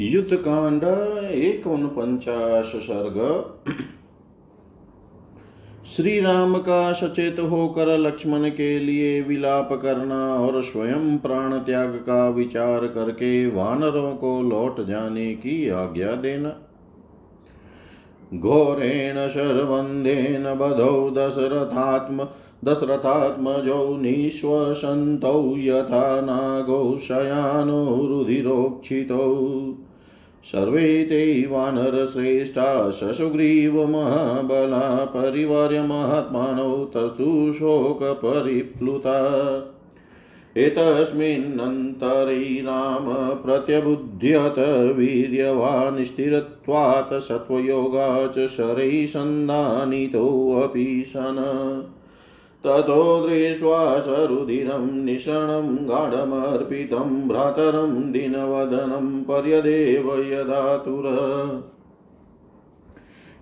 युद्ध 0.00 0.36
कांड 0.36 0.84
एक 1.30 1.66
उनपंचाश 1.66 2.66
सर्ग। 2.66 3.16
श्री 5.86 6.20
राम 6.20 6.54
का 6.54 6.92
सचेत 6.92 7.40
होकर 7.40 7.98
लक्ष्मण 7.98 8.48
के 8.48 8.78
लिए 8.78 9.20
विलाप 9.20 9.72
करना 9.72 10.34
और 10.34 10.62
स्वयं 10.62 11.18
प्राण 11.18 11.58
त्याग 11.58 11.88
का 11.88 12.28
विचार 12.28 12.86
करके 12.86 13.46
वानरों 13.46 14.12
को 14.16 14.42
लौट 14.42 14.86
जाने 14.86 15.34
की 15.34 15.68
आज्ञा 15.68 16.12
देना। 16.12 16.48
घोरेण 18.34 19.28
शरबन्धेन 19.28 20.44
बधौ 20.44 21.10
दशरथात्म 21.10 22.28
दशरथात्मजौ 22.64 23.96
निःश्वसन्तौ 23.96 25.54
यथा 25.58 26.20
नागौ 26.20 26.98
शयानो 26.98 28.06
रुधिरोक्षितौ। 28.06 29.34
सर्वे 30.44 31.04
ते 31.04 31.46
वानरश्रेष्ठा 31.46 32.90
शशुग्रीवमहाबला 32.90 35.04
परिवार्य 35.04 35.82
महात्मानौ 35.82 36.84
तस्तु 36.84 37.52
शोकपरिप्लुता 37.52 39.18
एतस्मिन्नन्तरे 40.56 42.60
राम 42.60 43.34
प्रत्यबुध्यत 43.34 44.94
वीर्यवान् 44.96 46.04
स्थिरत्वात् 46.04 47.22
सत्त्वयोगा 47.22 48.26
च 48.26 48.48
शरैः 48.48 49.06
सन्धानितोऽपि 49.06 51.04
शन। 51.06 51.36
ततो 52.64 53.26
दृष्ट्वा 53.26 53.98
सरुधिरं 53.98 54.86
निशनं 55.04 55.74
गाढमर्पितं 55.88 57.28
भ्रातरं 57.28 57.92
दिनवदनं 58.12 59.22
पर्यदेव 59.22 60.10
यदातुर 60.22 61.06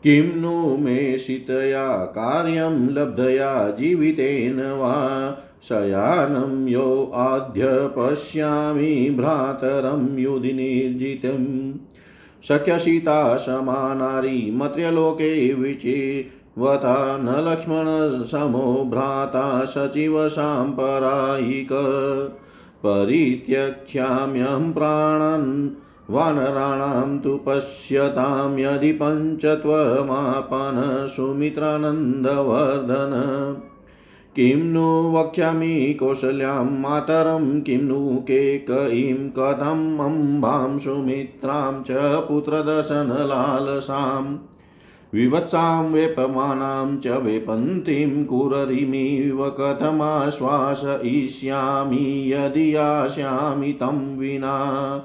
किं 0.05 0.25
नु 0.41 0.77
मे 0.77 1.19
शीतया 1.19 1.87
कार्यं 2.17 2.79
लब्धया 2.89 3.51
जीवितेन 3.71 4.61
वा 4.79 4.95
शयानं 5.69 6.69
यो 6.69 6.89
आद्य 7.15 7.71
पश्यामि 7.97 8.95
भ्रातरं 9.17 10.19
युधि 10.19 10.53
निर्जितम् 10.53 11.49
शक्यसीता 12.45 13.37
समानारी 13.37 14.51
मत्र्यलोके 14.51 15.33
विचे 15.55 16.01
वता 16.59 17.19
न 17.19 17.29
लक्ष्मणसमो 17.29 18.89
भ्राता 18.91 19.65
सचिवसाम्परायिक 19.65 21.69
परित्यक्ष्याम्यहं 22.87 24.73
प्राणान्, 24.73 25.71
वानराणां 26.11 27.19
तु 27.19 27.37
पश्यतां 27.37 28.59
यदि 28.59 28.93
पञ्चत्वमापन 28.93 31.07
सुमित्रानन्दवर्धन। 31.11 33.57
किं 34.37 34.57
नु 34.57 35.19
वक्ष्यामि 35.19 35.97
कौशल्यां 36.01 36.65
मातरं, 36.65 37.61
किं 37.61 37.79
नु 37.79 38.17
केकयीं 38.17 39.31
कथम् 39.31 40.01
अम्बां 40.01 40.79
सुमित्रां 40.79 41.83
च 41.83 42.25
पुत्रदशनलालसाम् 42.29 44.37
विवत्सां 45.15 45.85
वेपमानां 45.85 46.99
च 46.99 47.07
वेपन्तीं 47.07 48.25
कुररिमिव 48.25 49.51
कथमाश्वासयिष्यामि 49.51 52.33
यदि 52.33 52.77
यास्यामि 52.77 53.73
तं 53.73 54.19
विना। 54.19 55.05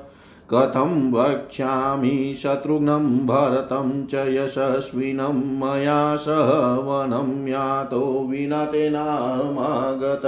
कथं 0.53 1.11
वक्ष्यामि 1.11 2.33
शत्रुघ्नं 2.37 3.27
भरतं 3.27 4.05
च 4.05 4.13
यशस्विनं 4.13 5.59
मया 5.59 6.15
सह 6.15 6.75
वनं 6.75 7.47
यातो 7.47 8.27
विना 8.29 8.65
तेनामागत 8.65 10.21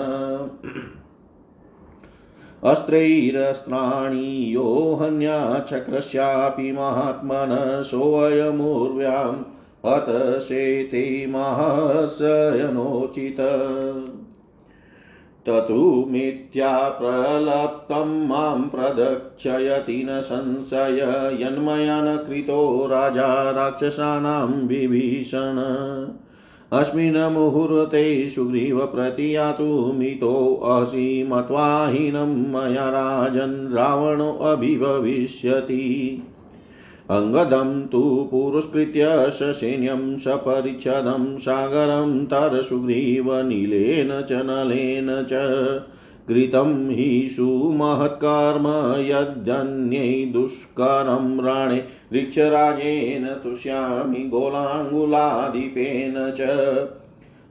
अस्त्रैरस्त्राणि 2.71 4.55
यो 4.55 4.99
हन्याचक्रस्यापि 5.03 6.73
महात्मनः 6.73 7.83
सोऽयमुर्व्याम् 7.83 9.45
अत 9.85 10.39
शेते 10.39 11.27
महाशयनोचित। 11.27 13.41
ततु 15.47 16.07
मिथ्या 16.09 16.89
प्रलप्तं 16.89 18.29
माँ 18.29 18.71
प्रदक्षयति 18.75 20.07
न 20.11 20.21
संशय 20.21 21.39
यन्मया 21.41 22.03
न 22.03 22.17
कृतो 22.17 22.87
राजा 22.87 23.51
राक्षसानां 23.51 24.67
विभीषण। 24.67 25.57
अस्मिन् 26.73 27.33
मुहूर्ते 27.33 28.31
सुग्रीवप्रतियातुमितोऽसि 28.31 31.29
मत्वा 31.33 31.89
हीनं 31.89 32.53
मया 32.53 32.89
राजन् 32.89 33.75
रावणोऽभिभविष्यति 33.75 36.23
अङ्गदं 37.13 37.71
तु 37.93 38.03
पुरस्कृत्य 38.31 39.07
ससैन्यं 39.39 40.05
सपरिच्छदं 40.19 41.25
सागरं 41.39 42.13
तरसुग्रीवनीलेन 42.27 44.13
च 44.29 44.45
नलेन 44.51 45.11
च 45.33 45.43
कृतं 46.29 46.73
हि 46.91 47.09
सुमहत्कर्म 47.37 48.67
यद्यन्यै 49.07 50.11
दुष्करं 50.33 51.29
राणे 51.45 51.83
ऋक्षराजेन 52.15 53.27
तुष्यामि 53.45 54.25
गोलाङ्गुलाधिपेन 54.35 56.19
च 56.39 56.51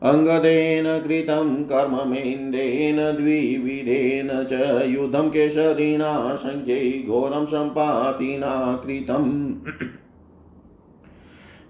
अङ्गदेन 0.04 1.08
कृतं 1.08 1.64
कर्ममेन्देन 1.64 2.96
द्विविधेन 2.96 4.30
च 4.44 4.54
युधं 4.86 5.30
केशरिणा 5.30 6.36
सञ्जै 6.36 7.04
घोरं 7.08 7.46
सम्पातिना 7.46 8.82
कृतम्। 8.86 9.54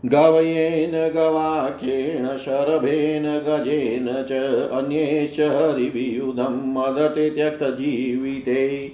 गवयेन 0.05 0.91
गवाक्षेण 0.91 2.37
शरभेन 2.37 3.23
गजेन 3.23 4.07
च 4.29 4.31
अन्यैश्च 4.71 5.39
हरिवियुधं 5.39 6.73
मदते 6.73 7.29
त्यक्तजीविते। 7.29 8.91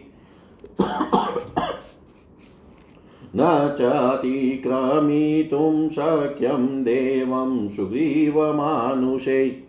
न 3.39 3.75
चातिक्रमितुं 3.79 5.89
शक्यं 5.89 6.83
देवं 6.83 7.69
सुग्रीवमानुषे। 7.69 9.63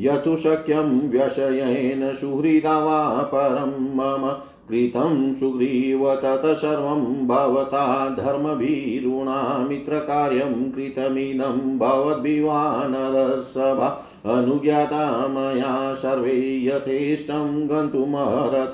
यतु 0.00 0.36
शक्यं 0.36 1.10
व्यशयेन 1.10 2.14
सुहृदा 2.14 2.78
वा 2.78 3.22
परं 3.22 3.96
मम 3.96 4.36
कृतं 4.68 5.34
सुग्रीव, 5.34 6.14
तत् 6.14 6.58
सर्वं 6.58 7.26
भवता 7.26 8.08
धर्मभीरुणा 8.08 9.66
मित्रकार्यं 9.68 10.70
कृतमिदं 10.70 11.78
भवद्भिवानरसभा 11.78 14.04
अनुज्ञाता 14.26 15.28
मया 15.28 15.94
सर्वे 15.94 16.64
यथेष्टं 16.64 17.68
गन्तुमर्हत 17.68 18.72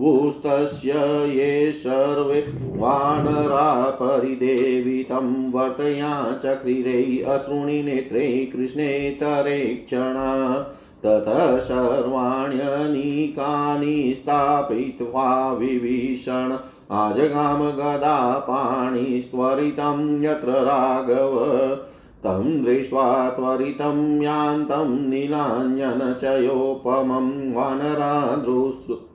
सुस्तुस्तस्य 0.00 0.92
ये 1.36 1.72
सर्वे 1.72 2.44
वानरा 2.76 3.90
परिदेवितं 3.90 5.50
वर्तया 5.50 6.40
चक्रिरे 6.44 7.22
अश्रुणि 7.22 7.82
नेत्रे 7.82 8.52
कृष्णेतरे 8.56 9.60
क्षणा। 9.60 10.66
ततः 11.04 11.58
सर्वाण्यनीकानि 11.58 14.12
स्थापयित्वा 14.16 15.52
विभीषण 15.52 16.58
आजगाम 16.90 17.70
गदा 17.70 18.38
पाणिस्त्वरितं 18.38 20.24
यत्र 20.24 20.48
राघव। 20.48 21.76
तं 22.24 22.64
दृष्ट्वा 22.64 23.30
त्वरितं 23.30 24.22
यान्तं 24.22 25.08
नीलाञ्जनचयोपमं 25.08 27.54
वानराद्रुस्तु 27.54 29.09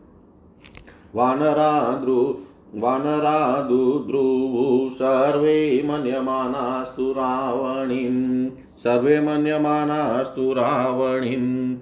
वानराद्रु 1.16 2.36
वानरादुद्रुवु 2.76 4.90
सर्वे 4.90 5.84
मन्यमानास्तु 5.86 7.12
रावणीं 7.12 8.50
सर्वे 8.78 9.22
मन्यमानास्तु 9.22 10.54
रावणीम्। 10.54 11.76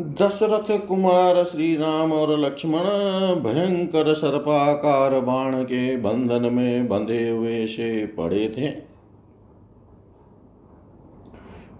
दशरथ 0.00 0.86
कुमार 0.86 1.44
श्री 1.44 1.76
राम 1.76 2.12
और 2.12 2.38
लक्ष्मण 2.38 2.82
भयंकर 3.42 4.14
सर्पाकार 4.14 5.20
बाण 5.20 5.62
के 5.62 5.96
बंधन 5.96 6.52
में 6.52 6.88
बंधे 6.88 7.28
हुए 7.28 7.66
से 7.66 8.06
पड़े 8.06 8.54
थे। 8.58 8.87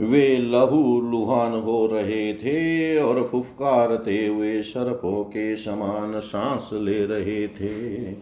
वे 0.01 0.39
लहू 0.39 1.01
लुहान 1.01 1.53
हो 1.53 1.87
रहे 1.87 2.35
थे 2.35 2.99
और 2.99 3.29
फुफकारते 3.33 4.27
हुए 4.27 4.63
सर्पों 4.63 5.25
के 5.25 5.57
समान 5.57 6.21
सांस 6.21 6.71
ले 6.73 7.07
रहे 7.07 7.49
थे। 7.49 8.13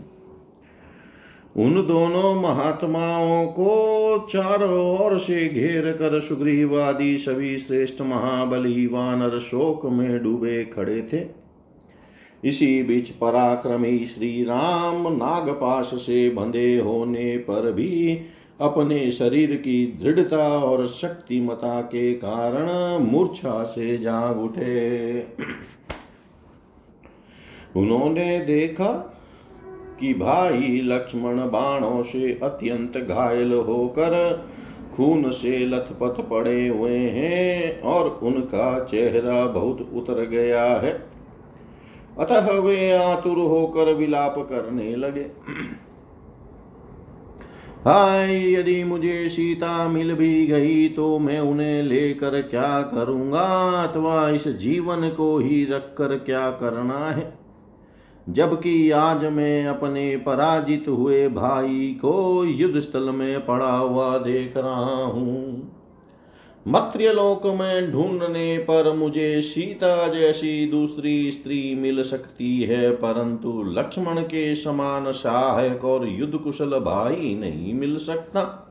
उन 1.57 1.75
दोनों 1.87 2.35
महात्माओं 2.43 3.47
को 3.47 4.27
चारों 4.31 4.99
ओर 4.99 5.19
से 5.19 5.49
घेर 5.49 5.93
कर 5.93 6.21
सुग्रीवादी 6.21 7.19
सभी 7.19 7.59
श्रेष्ठ 7.59 8.01
महाबली 8.01 8.87
वानर 8.87 9.39
शोक 9.39 9.87
में 9.87 10.23
डूबे 10.23 10.65
खड़े 10.65 11.03
थे। 11.13 11.25
इसी 12.49 12.83
बीच 12.83 13.11
पराक्रमी 13.11 13.99
श्री 13.99 14.45
राम 14.45 15.13
नागपाश 15.13 15.87
से 15.87 16.31
बंधे 16.31 16.79
होने 16.79 17.37
पर 17.39 17.73
भी 17.73 18.21
अपने 18.61 19.11
शरीर 19.11 19.55
की 19.55 19.99
दृढ़ता 20.03 20.49
और 20.49 20.87
शक्तिमता 20.87 21.81
के 21.81 22.15
कारण 22.15 22.69
मूर्छा 23.05 23.63
से 23.63 23.99
जाग 23.99 24.41
उठे। 24.41 25.21
उन्होंने 27.77 28.41
देखा 28.41 28.93
कि 30.01 30.15
भाई 30.15 30.81
लक्ष्मण 30.85 31.37
बाणों 31.39 32.03
से 32.03 32.41
अत्यंत 32.43 32.97
घायल 32.99 33.53
होकर 33.53 34.47
खून 34.97 35.31
से 35.31 35.59
लथपथ 35.59 36.29
पड़े 36.29 36.69
हुए 36.69 36.99
हैं 36.99 37.81
और 37.81 38.21
उनका 38.23 38.85
चेहरा 38.85 39.47
बहुत 39.47 39.91
उतर 39.95 40.27
गया 40.27 40.65
है। 40.65 40.93
अतः 42.19 42.53
वे 42.53 42.93
आतुर 42.93 43.39
होकर 43.39 43.95
विलाप 43.95 44.35
करने 44.39 44.97
लगे। 44.97 45.27
हाय, 47.87 48.53
यदि 48.53 48.85
मुझे 48.85 49.29
सीता 49.29 49.89
मिल 49.89 50.15
भी 50.15 50.47
गई 50.47 50.89
तो 50.89 51.19
मैं 51.19 51.41
उन्हें 51.41 51.83
लेकर 51.83 52.43
क्या 52.43 52.83
करूँगा? 52.83 53.83
अथवा 53.83 54.29
इस 54.29 54.49
जीवन 54.49 55.09
को 55.09 55.39
ही 55.39 55.65
रख 55.65 55.95
कर 55.99 56.17
क्या 56.19 56.51
करना 56.51 57.11
है? 57.11 57.39
जबकि 58.29 58.91
आज 58.91 59.25
मैं 59.25 59.67
अपने 59.67 60.17
पराजित 60.17 60.85
हुए 60.89 61.29
भाई 61.29 61.99
को 62.01 62.45
युद्ध 62.45 62.81
स्थल 62.81 63.11
में 63.11 63.47
पड़ा 63.47 63.77
हुआ 63.77 64.19
देख 64.19 64.57
रहा 64.57 65.05
हूँ। 65.05 65.76
मत्र्यलोक 66.67 67.47
में 67.47 67.91
ढूँढने 67.93 68.57
पर 68.59 68.93
मुझे 68.97 69.43
सीता 69.43 70.07
जैसी 70.09 70.67
दूसरी 70.67 71.33
स्त्री 71.33 71.75
मिल 71.75 72.03
सकती 72.03 72.63
है, 72.63 72.91
परंतु 72.91 73.63
लक्ष्मण 73.69 74.21
के 74.23 74.55
समान 74.55 75.11
सहायक 75.13 75.85
और 75.85 76.09
युद्ध 76.09 76.35
कुशल 76.35 76.79
भाई 76.81 77.35
नहीं 77.35 77.75
मिल 77.75 77.97
सकता। 77.97 78.63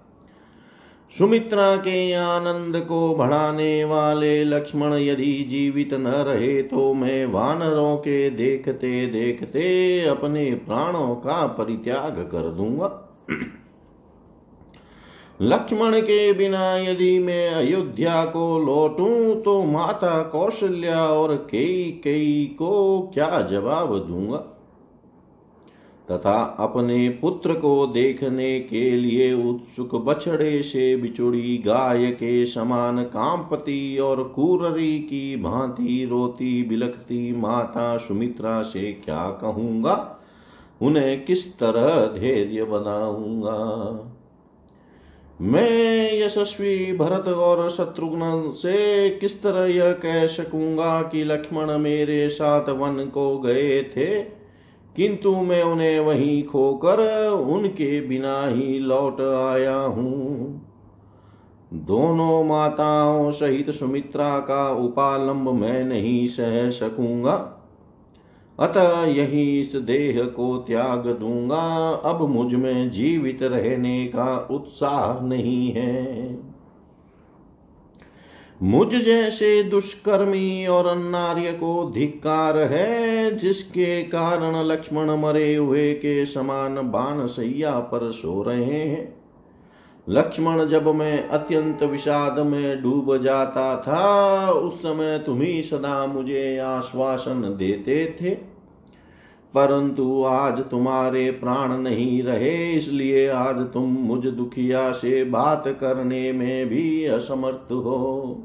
सुमित्रा 1.12 1.76
के 1.78 2.14
आनंद 2.14 2.78
को 2.80 3.16
बढ़ाने 3.16 3.84
वाले 3.84 4.44
लक्ष्मण 4.44 4.94
यदि 4.94 5.34
जीवित 5.50 5.94
न 5.94 6.08
रहे 6.08 6.62
तो 6.64 6.94
मैं 6.94 7.26
वानरों 7.26 7.96
के 7.98 8.30
देखते 8.30 9.06
देखते 9.08 10.02
अपने 10.08 10.52
प्राणों 10.66 11.16
का 11.16 11.46
परित्याग 11.48 12.20
कर 12.32 12.50
दूँगा। 12.52 12.88
लक्ष्मण 15.42 16.02
के 16.02 16.34
बिना 16.34 16.78
यदि 16.78 17.20
मैं 17.20 17.50
अयोध्या 17.50 18.26
को 18.26 18.60
लौटूं 18.60 19.42
तो 19.42 19.64
माता 19.64 20.24
कौशल्या 20.24 21.06
और 21.06 21.36
कई 21.36 22.02
कई 22.04 22.56
को 22.60 23.02
क्या 23.14 23.42
जवाब 23.42 24.00
दूँगा? 24.00 24.38
तथा 26.12 26.58
अपने 26.60 27.10
पुत्र 27.10 27.54
को 27.54 27.88
देखने 27.88 28.60
के 28.60 28.92
लिए 28.92 29.34
उत्सुक 29.34 29.96
बछड़े 29.96 30.64
से 30.64 30.96
बिछुड़ी 30.96 31.58
गाय 31.58 32.06
के 32.06 32.46
समान 32.46 33.04
कामपति 33.04 33.98
और 33.98 34.24
कुररी 34.24 35.00
की 35.00 35.36
भांति 35.36 36.06
रोती 36.06 36.64
बिलखती 36.64 37.36
माता 37.36 37.98
सुमित्रा 37.98 38.62
से 38.62 38.94
क्या 38.94 39.30
कहूँगा? 39.30 40.18
उन्हें 40.82 41.26
किस 41.26 41.60
तरह 41.60 42.20
धैर्य 42.20 42.64
बनाऊँगा? 42.64 44.12
मैं 45.42 46.20
यशस्वी 46.22 46.94
भरत 46.94 47.28
और 47.28 47.70
शत्रुघ्न 47.70 48.52
से 48.52 49.10
किस 49.10 49.44
तरह 49.44 49.66
यह 49.66 49.92
कह 49.92 50.28
सकूँगा 50.28 51.02
कि 51.02 51.24
लक्ष्मण 51.24 51.78
मेरे 51.78 52.30
साथ 52.30 52.70
वन 52.70 53.06
को 53.06 53.40
गए 53.40 53.84
थे? 53.84 54.22
किंतु 54.96 55.32
मैं 55.32 55.64
उन्हें 55.64 56.00
वहीं 56.00 56.44
खोकर 56.44 57.30
उनके 57.30 58.02
बिना 58.02 58.48
ही 58.48 58.80
लौट 58.80 59.22
आया 59.22 59.76
हूँ। 59.76 60.62
दोनों 61.74 62.44
माताओं 62.44 63.32
सहित 63.32 63.72
सुमित्रा 63.72 64.40
का 64.40 64.72
उपालंब 64.72 65.50
मैं 65.50 65.84
नहीं 65.84 66.28
सह 66.28 66.70
सकूँगा। 66.70 67.55
अतः 68.60 69.06
यही 69.06 69.62
इस 69.62 69.76
देह 69.76 70.24
को 70.26 70.58
त्याग 70.58 71.08
दूँगा। 71.08 71.90
अब 71.90 72.30
मुझमें 72.30 72.92
जीवित 72.92 73.44
रहने 73.44 74.06
का 74.06 74.48
उत्साह 74.52 75.26
नहीं 75.26 75.72
है। 75.72 76.38
मुझ 78.64 78.96
जैसे 78.96 79.64
दुष्कर्मी 79.64 80.68
और 80.68 80.88
अन्नार्य 80.88 81.52
को 81.52 81.92
धिक्कार 81.94 82.58
है, 82.58 83.36
जिसके 83.38 84.04
कारण 84.04 84.64
लक्ष्मण 84.64 85.12
मरे 85.12 85.56
हुए 85.56 85.94
के 85.94 86.26
समान 86.26 86.76
बान 86.76 87.28
सैया 87.28 87.80
पर 87.80 88.12
सो 88.12 88.44
रहे 88.44 88.66
हैं। 88.66 89.15
लक्ष्मण 90.10 90.66
जब 90.66 90.88
मैं 90.88 91.28
अत्यंत 91.28 91.84
विषाद 91.84 92.40
में 92.40 92.84
डूब 92.84 93.18
जाता 93.18 93.84
था, 93.88 94.50
उस 94.52 94.80
समय 94.80 95.20
तुम्ही 95.20 95.64
सदा 95.64 96.06
मुझे 96.06 96.58
आश्वासन 96.58 97.56
देते 97.58 98.18
थे। 98.22 98.30
परंतु 99.54 100.24
आज 100.24 100.60
तुम्हारे 100.60 101.32
प्राण 101.32 101.78
नहीं 101.78 102.24
रहे, 102.24 102.74
इसलिए 102.74 103.30
आज 103.30 103.56
तुम 103.56 103.84
मुझ 103.84 104.26
दुखिया 104.26 104.92
से 104.92 105.24
बात 105.24 105.64
करने 105.68 106.32
में 106.32 106.70
भी 106.70 107.06
असमर्थ 107.06 107.72
हो। 107.72 108.44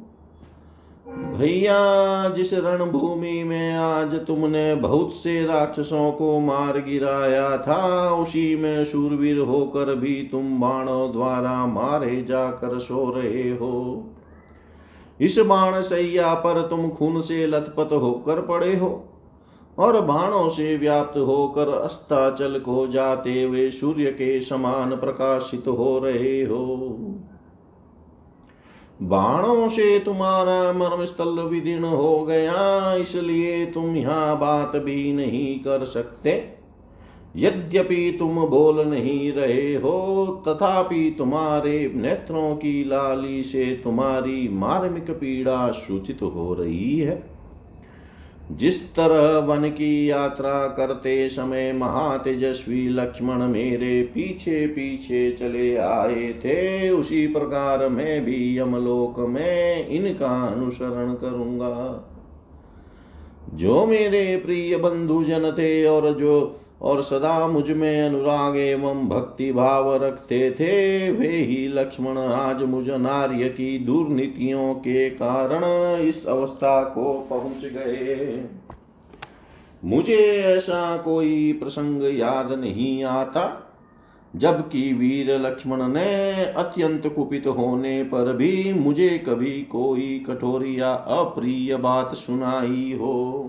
भैया, 1.18 2.28
जिस 2.28 2.54
रणभूमि 2.54 3.44
में 3.44 3.72
आज 3.72 4.14
तुमने 4.14 4.74
बहुत 4.74 5.12
से 5.12 5.46
राक्षसों 5.46 6.12
को 6.12 6.40
मार 6.40 6.80
गिराया 6.80 7.58
था, 7.58 8.10
उसी 8.14 8.56
में 8.56 8.84
शूरवीर 8.84 9.38
होकर 9.38 9.94
भी 9.94 10.28
तुम 10.32 10.60
बाणों 10.60 11.12
द्वारा 11.12 11.66
मारे 11.66 12.24
जाकर 12.24 12.78
सो 12.78 13.12
रहे 13.16 13.50
हो। 13.50 14.04
इस 15.20 15.38
बाण 15.38 15.80
सैया 15.80 16.34
पर 16.34 16.62
तुम 16.62 16.88
खून 16.88 17.20
से 17.20 17.46
लथपथ 17.46 17.92
होकर 17.92 18.40
पड़े 18.40 18.76
हो 18.76 19.04
और 19.78 20.00
बाणों 20.00 20.48
से 20.48 20.76
व्याप्त 20.76 21.18
होकर 21.18 21.68
अस्ताचल 21.68 22.58
को 22.58 22.86
जाते 22.86 23.42
हुए 23.42 23.70
सूर्य 23.70 24.04
के 24.04 24.40
समान 24.40 24.90
प्रकाशित 24.90 25.68
हो 25.68 25.98
रहे 25.98 26.42
हो। 26.42 26.76
बाणों 29.02 29.68
से 29.68 29.98
तुम्हारा 29.98 30.72
मर्म 30.72 31.04
स्थल 31.04 31.28
विदीर्ण 31.28 31.84
हो 31.84 32.24
गया, 32.24 32.94
इसलिए 32.94 33.66
तुम 33.66 33.96
यहाँ 33.96 34.38
बात 34.38 34.76
भी 34.76 35.12
नहीं 35.12 35.58
कर 35.58 35.84
सकते। 35.84 36.60
यद्यपि 37.36 38.16
तुम 38.18 38.46
बोल 38.46 38.80
नहीं 38.84 39.32
रहे 39.32 39.74
हो, 39.74 40.26
तथापि 40.48 41.14
तुम्हारे 41.18 41.92
नेत्रों 41.96 42.56
की 42.56 42.84
लाली 42.84 43.42
से 43.42 43.80
तुम्हारी 43.84 44.48
मार्मिक 44.48 45.10
पीड़ा 45.10 45.70
सूचित 45.70 46.22
हो 46.22 46.54
रही 46.54 46.98
है। 46.98 47.39
जिस 48.50 48.94
तरह 48.94 49.38
वन 49.38 49.68
की 49.68 50.10
यात्रा 50.10 50.68
करते 50.68 51.28
समय 51.28 51.72
महातेजस्वी 51.72 52.88
लक्ष्मण 52.88 53.42
मेरे 53.42 54.02
पीछे 54.02 54.66
पीछे 54.66 55.30
चले 55.32 55.76
आए 55.76 56.32
थे, 56.32 56.90
उसी 56.90 57.26
प्रकार 57.26 57.88
मैं 57.88 58.24
भी 58.24 58.58
यमलोक 58.58 59.20
में 59.20 59.88
इनका 59.88 60.46
अनुसरण 60.46 61.14
करूँगा। 61.14 62.06
जो 63.54 63.86
मेरे 63.86 64.36
प्रिय 64.36 64.76
बंधु 64.76 65.24
जन 65.24 65.50
थे 65.50 65.86
और 65.86 66.14
जो 66.14 66.60
और 66.80 67.02
सदा 67.02 67.46
मुझमें 67.46 68.02
अनुराग 68.02 68.56
एवं 68.56 69.08
भक्ति 69.08 69.52
भाव 69.52 69.94
रखते 70.04 70.50
थे। 70.50 71.10
वे 71.12 71.28
ही 71.28 71.68
लक्ष्मण 71.68 72.18
आज 72.18 72.62
मुझ 72.62 72.88
नार्य 72.88 73.48
की 73.48 73.78
दुर्नीतियों 73.78 74.74
के 74.74 75.10
कारण 75.10 75.64
इस 76.00 76.26
अवस्था 76.26 76.82
को 76.82 77.12
पहुँच 77.30 77.64
गए। 77.64 78.44
मुझे 79.84 80.42
ऐसा 80.46 80.96
कोई 80.96 81.52
प्रसंग 81.52 82.02
याद 82.18 82.52
नहीं 82.52 83.04
आता, 83.04 83.66
जबकि 84.36 84.92
वीर 84.92 85.38
लक्ष्मण 85.38 85.88
ने 85.88 86.44
अत्यंत 86.44 87.06
कुपित 87.06 87.46
होने 87.46 88.02
पर 88.02 88.32
भी 88.32 88.72
मुझे 88.72 89.08
कभी 89.18 89.62
कोई 89.62 90.24
कठोर 90.28 90.66
या 90.66 90.92
अप्रिय 90.92 91.76
बात 91.76 92.14
सुनाई 92.14 92.96
हो। 93.00 93.46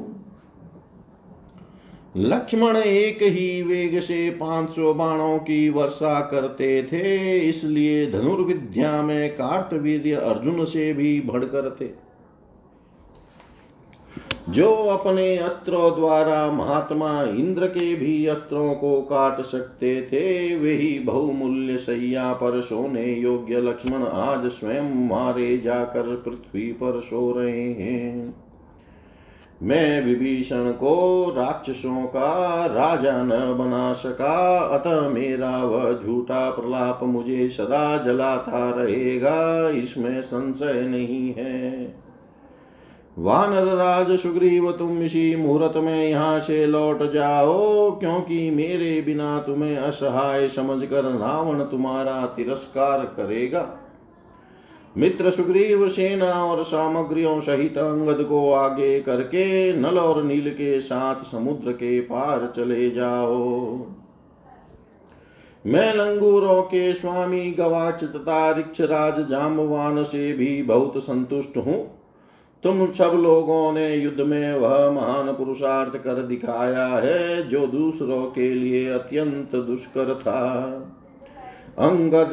लक्ष्मण 2.15 2.77
एक 2.77 3.21
ही 3.23 3.61
वेग 3.61 3.99
से 3.99 4.29
पाँच 4.29 4.69
सौ 4.69 4.93
बाणों 4.93 5.37
की 5.39 5.69
वर्षा 5.69 6.19
करते 6.21 6.83
थे, 6.83 7.37
इसलिए 7.39 8.11
धनुर्विद्या 8.11 9.01
में 9.01 9.29
कार्तवीर्य 9.35 10.13
अर्जुन 10.13 10.63
से 10.65 10.93
भी 10.93 11.19
बढ़कर 11.21 11.69
थे। 11.81 11.89
जो 14.49 14.73
अपने 14.73 15.37
अस्त्रों 15.37 15.91
द्वारा 15.95 16.51
महात्मा 16.51 17.23
इंद्र 17.23 17.67
के 17.67 17.95
भी 17.95 18.25
अस्त्रों 18.25 18.73
को 18.75 19.01
काट 19.01 19.41
सकते 19.41 20.01
थे 20.01 20.55
वही 20.55 20.99
बहुमूल्य 20.99 21.77
सैया 21.77 22.31
पर 22.33 22.59
सोने 22.61 23.05
योग्य 23.13 23.61
लक्ष्मण 23.61 24.03
आज 24.03 24.47
स्वयं 24.47 25.07
मारे 25.07 25.57
जाकर 25.57 26.15
पृथ्वी 26.15 26.71
पर 26.73 26.99
सो 26.99 27.31
रहे 27.37 27.67
हैं। 27.73 28.33
मैं 29.63 30.05
विभीषण 30.05 30.71
को 30.71 31.25
राक्षसों 31.37 32.03
का 32.03 32.65
राजा 32.65 33.23
न 33.23 33.29
बना 33.29 33.93
सका। 33.93 34.57
अतः 34.57 35.09
मेरा 35.09 35.63
वह 35.63 35.93
झूठा 36.05 36.49
प्रलाप 36.49 36.99
मुझे 37.03 37.49
सदा 37.49 37.97
जलाता 37.97 38.69
रहेगा। 38.71 39.69
इसमें 39.69 40.21
संशय 40.21 40.81
नहीं 40.81 41.33
है। 41.33 41.95
वानर 43.19 43.63
राज 43.63 44.19
सुग्रीव, 44.19 44.71
तुम 44.71 45.01
इसी 45.01 45.35
मुहूर्त 45.35 45.77
में 45.77 46.09
यहाँ 46.09 46.39
से 46.39 46.65
लौट 46.65 47.11
जाओ, 47.11 47.91
क्योंकि 47.91 48.51
मेरे 48.51 49.01
बिना 49.01 49.39
तुम्हें 49.39 49.77
असहाय 49.77 50.47
समझकर 50.47 51.03
रावण 51.03 51.63
तुम्हारा 51.63 52.25
तिरस्कार 52.25 52.99
करेगा। 52.99 53.80
मित्र 54.97 55.29
सुग्रीव 55.29 55.87
सेना 55.89 56.31
और 56.45 56.63
सामग्रियों 56.63 57.39
सहित 57.39 57.77
अंगद 57.77 58.23
को 58.23 58.51
आगे 58.51 58.99
करके 59.01 59.73
नल 59.73 59.97
और 59.99 60.23
नील 60.23 60.49
के 60.49 60.81
साथ 60.81 61.23
समुद्र 61.23 61.71
के 61.71 61.99
पार 62.01 62.51
चले 62.55 62.89
जाओ। 62.89 63.77
मैं 65.65 65.93
लंगूरों 65.93 66.61
के 66.61 66.93
स्वामी 66.93 67.51
गवाच 67.51 68.03
तथा 68.03 68.51
रिक्षराज 68.51 69.29
जामवान 69.29 70.03
से 70.03 70.33
भी 70.33 70.61
बहुत 70.63 70.97
संतुष्ट 70.97 71.57
हूँ। 71.57 71.79
तुम 72.63 72.91
सब 72.91 73.11
लोगों 73.13 73.71
ने 73.73 73.95
युद्ध 73.95 74.21
में 74.21 74.53
वह 74.53 74.91
महान 74.91 75.33
पुरुषार्थ 75.33 75.97
कर 75.97 76.21
दिखाया 76.23 76.87
है 76.87 77.47
जो 77.47 77.67
दूसरों 77.67 78.25
के 78.25 78.53
लिए 78.53 78.89
अत्यंत 78.89 79.55
दुष्कर 79.55 80.13
था। 80.15 80.41
अंगद 81.77 82.31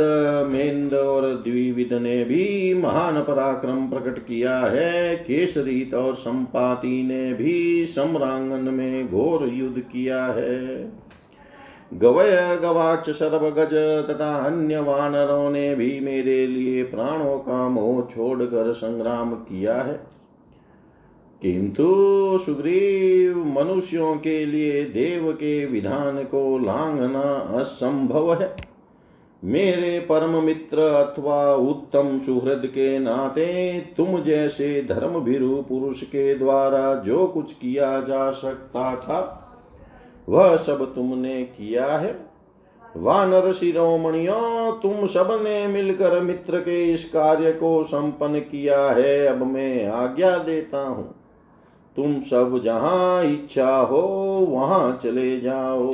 मेंद 0.52 0.94
और 0.94 1.22
द्विविद 1.22 1.92
ने 1.92 2.24
भी 2.24 2.74
महान 2.74 3.22
पराक्रम 3.22 3.90
प्रकट 3.90 4.18
किया 4.18 4.58
है। 4.58 5.16
केसरीत 5.16 5.94
और 5.94 6.14
संपाति 6.14 7.02
ने 7.02 7.32
भी 7.32 7.86
सम्रांगन 7.86 8.74
में 8.74 9.08
घोर 9.08 9.48
युद्ध 9.48 9.78
किया 9.78 10.26
है। 10.26 10.92
गवय 11.94 12.58
गवाच 12.62 13.10
सर्वगज 13.10 13.74
तथा 14.10 14.36
अन्य 14.36 14.80
वानरों 14.80 15.50
ने 15.50 15.74
भी 15.74 16.00
मेरे 16.00 16.46
लिए 16.46 16.82
प्राणों 16.82 17.38
का 17.38 17.68
मोह 17.68 18.14
छोड़कर 18.16 18.72
संग्राम 18.72 19.34
किया 19.34 19.74
है। 19.74 20.00
किंतु 21.42 21.84
सुग्रीव 22.46 23.44
मनुष्यों 23.44 24.16
के 24.16 24.46
लिए 24.46 24.84
देव 24.84 25.32
के 25.32 25.66
विधान 25.66 26.24
को 26.24 26.58
लांघना 26.58 27.58
असंभव 27.58 28.34
है। 28.34 28.67
मेरे 29.42 29.98
परम 30.00 30.30
मित्र 30.44 30.80
अथवा 30.80 31.54
उत्तम 31.54 32.18
सुहृद 32.18 32.62
के 32.66 32.98
नाते, 32.98 33.78
तुम 33.96 34.18
जैसे 34.20 34.82
धर्म 34.82 35.20
भीरु 35.20 35.56
पुरुष 35.62 36.02
के 36.02 36.34
द्वारा 36.34 36.94
जो 36.94 37.26
कुछ 37.26 37.52
किया 37.52 38.00
जा 38.00 38.30
सकता 38.30 38.94
था, 38.96 39.20
वह 40.28 40.56
सब 40.56 40.84
तुमने 40.94 41.42
किया 41.42 41.86
है। 41.86 42.16
वानर 42.96 43.50
शिरोमणियों, 43.52 44.72
तुम 44.72 45.06
सबने 45.06 45.66
मिलकर 45.66 46.20
मित्र 46.20 46.60
के 46.60 46.82
इस 46.84 47.04
कार्य 47.04 47.52
को 47.52 47.82
संपन्न 47.84 48.40
किया 48.40 48.80
है। 48.90 49.26
अब 49.26 49.42
मैं 49.46 49.86
आज्ञा 49.86 50.36
देता 50.38 50.80
हूँ, 50.80 51.14
तुम 51.96 52.20
सब 52.20 52.60
जहाँ 52.64 53.24
इच्छा 53.24 53.76
हो, 53.76 54.02
वहाँ 54.50 54.98
चले 55.02 55.40
जाओ। 55.40 55.90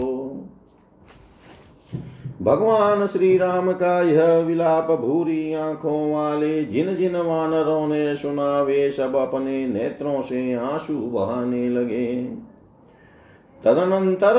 भगवान 2.43 3.07
श्री 3.07 3.39
राम 3.39 3.73
का 3.73 4.01
यह 4.03 4.39
विलाप 4.39 4.91
भूरी 4.91 5.55
आँखों 5.55 6.13
वाले 6.13 6.65
जिन 6.65 6.97
जिन 6.97 7.17
वानरों 7.17 7.89
ने 7.89 8.17
सुना, 8.17 8.63
वे 8.63 8.91
सब 8.91 9.15
अपने 9.17 9.67
नेत्रों 9.67 10.23
से 10.23 10.55
आँसू 10.55 10.95
बहाने 10.95 11.69
लगे। 11.69 12.25
तदनंतर 13.65 14.35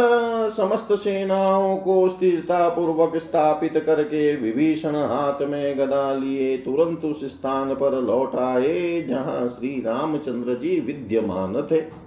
समस्त 0.58 0.88
सेनाओं 0.92 1.78
को 1.78 2.10
स्थिरता 2.10 2.70
पूर्वक 2.70 3.18
स्थापित 3.18 3.84
करके 3.86 4.36
विभीषण 4.36 4.96
हाथ 4.96 5.42
में 5.42 5.80
गदा 5.80 6.14
लिए 6.14 6.58
तुरंत 6.58 7.06
उस 7.06 7.26
स्थान 7.26 7.74
पर 7.76 8.02
लौट 8.02 8.36
आए, 8.36 9.02
जहाँ 9.02 9.48
श्री 9.48 9.84
रामचंद्र 9.86 10.54
जी 10.54 10.80
विद्यमान 10.80 11.68
थे। 11.72 12.05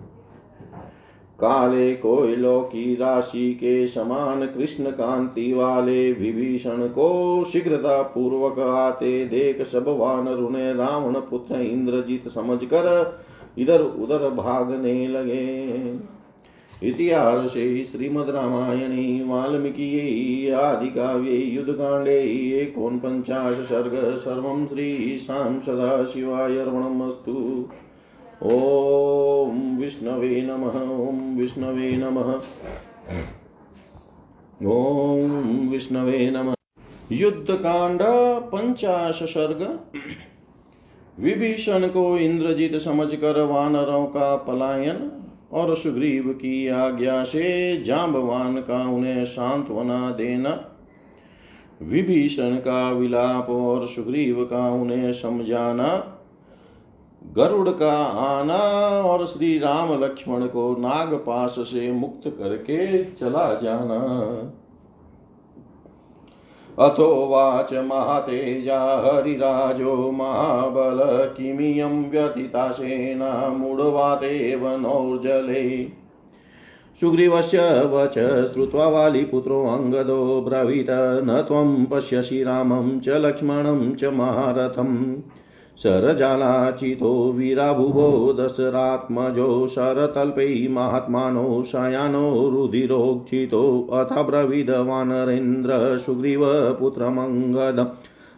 काले 1.39 1.95
कोयलों 1.95 2.63
की 2.63 2.95
राशि 2.95 3.55
के 3.55 3.87
समान 3.87 4.47
कृष्ण 4.47 4.91
कांति 4.91 5.53
वाले 5.53 6.13
विभीषण 6.13 6.87
को 6.89 7.45
शीघ्रता 7.45 8.03
पूर्वक 8.03 8.59
आते 8.59 9.25
देख 9.25 9.67
सब 9.67 9.85
वानर 9.89 10.35
उन्हें 10.35 10.75
रावण 10.75 11.15
पुत्र 11.15 11.61
इंद्रजीत 11.61 12.29
समझकर 12.29 13.19
इधर 13.59 13.83
उधर 13.83 14.31
भागने 14.31 15.09
लगे। 15.09 15.99
इतिहासे 16.83 17.85
श्रीमद्रामायणे 17.85 19.25
वाल्मीकियै 19.27 20.51
आदिकाव्ये 20.51 21.37
युद्धकाण्डे 21.37 22.19
एकोनपञ्चाश 22.63 23.55
सर्ग, 23.55 23.93
सर्व 23.95 24.17
सर्वं 24.17 24.67
श्रीशां 24.67 25.61
सदाशिवाय 25.61 26.59
अर्पणमस्तु। 26.59 27.67
ॐ 28.43 29.79
विष्णवे 29.81 30.43
नमः 30.43 30.77
ॐ 31.07 31.39
विष्णवे 31.39 31.97
नमः। 31.97 32.33
ॐ 34.69 35.69
विष्णवे 35.69 36.31
नमः। 36.31 36.55
युद्धकांड 37.13 38.03
पंचाश 38.43 39.23
सर्ग 39.23 39.81
विभीषण 41.21 41.87
को 41.87 42.19
इंद्रजीत 42.19 42.77
समझकर 42.77 43.45
वानरों 43.45 44.07
का 44.07 44.37
पलायन 44.37 45.11
और 45.53 45.77
सुग्रीव 45.77 46.29
की 46.29 46.69
आज्ञा 46.69 47.25
से 47.25 47.77
जाम्बवान 47.83 48.57
का 48.57 48.89
उन्हें 48.89 49.25
सांत्वना 49.25 50.11
देना। 50.11 50.73
विभीषण 51.83 52.57
का 52.57 52.91
विलाप 52.91 53.51
और 53.51 53.87
सुग्रीव 53.87 54.45
का 54.45 54.71
उन्हें 54.71 55.13
समझाना। 55.13 56.15
गरुड़ 57.37 57.69
का 57.69 57.93
आना 58.05 58.59
और 59.03 59.27
श्री 59.27 59.59
राम 59.59 60.05
लक्ष्मण 60.05 60.47
को 60.47 60.77
नागपाश 60.79 61.51
से 61.51 61.93
मुक्त 61.93 62.29
करके 62.29 63.05
चला 63.05 63.55
जाना। 63.55 63.99
अथोवाच 66.79 67.73
महातेजा 67.73 68.79
हरिराजो 68.79 70.11
महाबल, 70.11 70.99
किमियं 71.37 72.11
व्यतिताशेना 72.11 73.49
मूढवातेव 73.49 74.77
नौर्जले 74.77 75.89
सुग्रीवस्य 77.01 77.59
वच 77.85 78.15
श्रुत्वा 78.53 78.87
वालिपुत्रोऽङ्गदो 78.89 80.41
ब्रवीत, 80.41 80.87
न 81.25 81.45
त्वं 81.49 81.85
पश्यसि 81.85 82.43
रामं 82.45 83.01
च 83.01 83.09
लक्ष्मणं 83.09 83.95
च 83.95 84.05
महारथम्। 84.05 85.15
शरजालाचितो 85.83 87.33
वीराभुवो 87.33 88.33
दशरात्मजो 88.33 89.69
शरतल्पै 89.69 90.67
महात्मानो 90.71 91.65
शयानो 91.67 92.51
रुधिरोक्षितो 92.51 93.89
अथ 93.93 94.27
ब्रवीदवानरेन्द्र 94.27 95.99
सुग्रीवपुत्रमङ्गदम् 95.99 97.89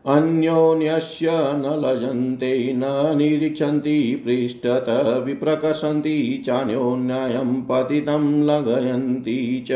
अन्योन्यस्य 0.06 1.28
न 1.30 1.82
लजन्ते, 1.84 2.72
न 2.76 3.14
निरीक्षन्ति, 3.16 4.22
पृष्ठत 4.24 5.22
विप्रकसन्ति 5.26 6.42
चान्योन्यं 6.46 7.62
पतितं 7.62 8.42
लघयन्ति 8.42 9.64
च। 9.68 9.72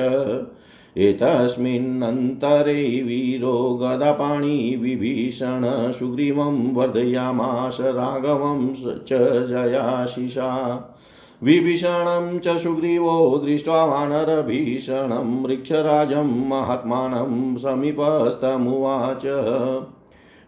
एतस्मिन्नन्तरे 0.96 3.02
वीरो 3.02 3.78
गदापाणि 3.82 4.78
विभीषण 4.82 5.92
सुग्रीवं 5.92 6.74
वर्धयामास 6.74 7.76
राघवं 7.80 8.74
च 8.78 9.46
जयाशिषा 9.46 10.80
विभीषणं 11.42 12.38
च 12.38 12.58
सुग्रीवो 12.58 13.42
दृष्ट्वा 13.44 13.84
वानरभीषणं, 13.84 15.42
वृक्षराजं 15.42 16.48
महात्मानं 16.48 17.56
समीपस्तमुवाच 17.56 19.26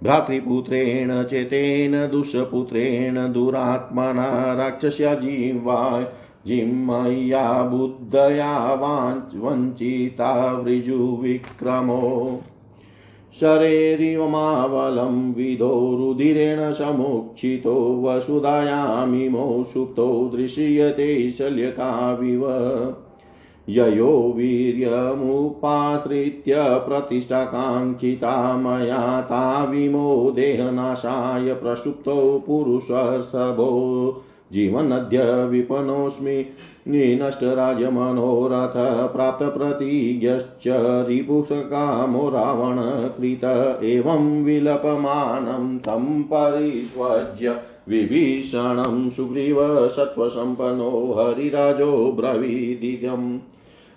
भ्रातृपुत्रेण 0.02 1.22
चेतेन 1.22 2.08
दुष्पुत्रेण 2.08 3.32
दुरात्मना 3.32 4.54
राक्षस्या 4.54 5.14
जीवाय 5.14 6.06
जिह्मया 6.46 7.62
बुद्धया 7.62 8.74
वञ्चिता 9.34 10.52
वृजुविक्रमो। 10.52 12.40
शरेरिवमावलं 13.34 15.32
विधो 15.32 15.96
रुधिरेण 15.98 16.72
समुक्षितो 16.72 18.02
वसुधायामिमो 18.02 19.64
सुप्तो 19.64 20.32
दृश्यते 20.36 21.30
शल्यकाविव। 21.30 22.42
ययो 23.70 24.32
वीर्यमुपाश्रित्य 24.36 26.54
प्रतिष्ठाकाङ्क्षिता 26.86 28.56
मया 28.56 29.20
ताविमो 29.20 30.32
देहनाशाय 30.36 31.54
प्रसुप्तौ 31.54 32.44
पुरुषसभो 32.46 33.70
जीवनद्य 34.52 35.44
विपनोऽस्मि 35.44 36.46
निनष्टराजमनोरथ 36.88 38.72
प्राप्तप्रतिज्ञश्च 39.12 40.64
रिपुषकामो 41.08 42.28
रावणकृत 42.28 43.44
एवं 43.84 44.44
विलपमानं 44.44 45.78
तं 45.78 46.22
परिष्वज्य 46.22 47.60
विभीषणं 47.88 49.10
सुग्रीव 49.10 49.88
सत्त्वसम्पन्नो 49.88 51.14
हरिराजो 51.18 52.12
ब्रवीदिगम् 52.12 53.38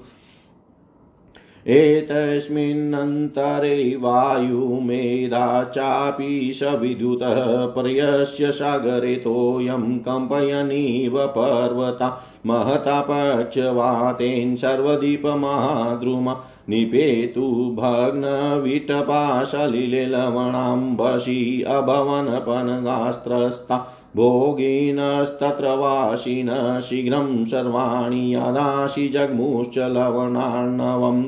एतस्मिन्नन्तरे 1.68 3.96
वायुमेधाश्चापि 4.02 6.52
सविद्युतः 6.56 7.66
पर्यस्य 7.76 8.52
सागरे 8.52 9.16
तोयं 9.24 10.00
कम्पयनीव 10.00 11.18
पर्वता 11.38 12.10
महतापक्षवातेन 12.46 14.56
सर्वदीपमाद्रुमा 14.56 16.38
निपेतु 16.70 17.76
भग्नविटपाशलिले 17.80 20.06
लवणाम्बसि 20.06 21.64
अभवनपनगास्त्रस्ता 21.68 23.78
भोगिनस्तत्र 24.16 25.76
वासिन 25.78 26.80
शीघ्रं 26.82 27.46
सर्वाणि 27.46 28.36
यदाशि 28.36 29.08
जग्मुश्च 29.16 29.78
लवणार्णवम् 29.98 31.24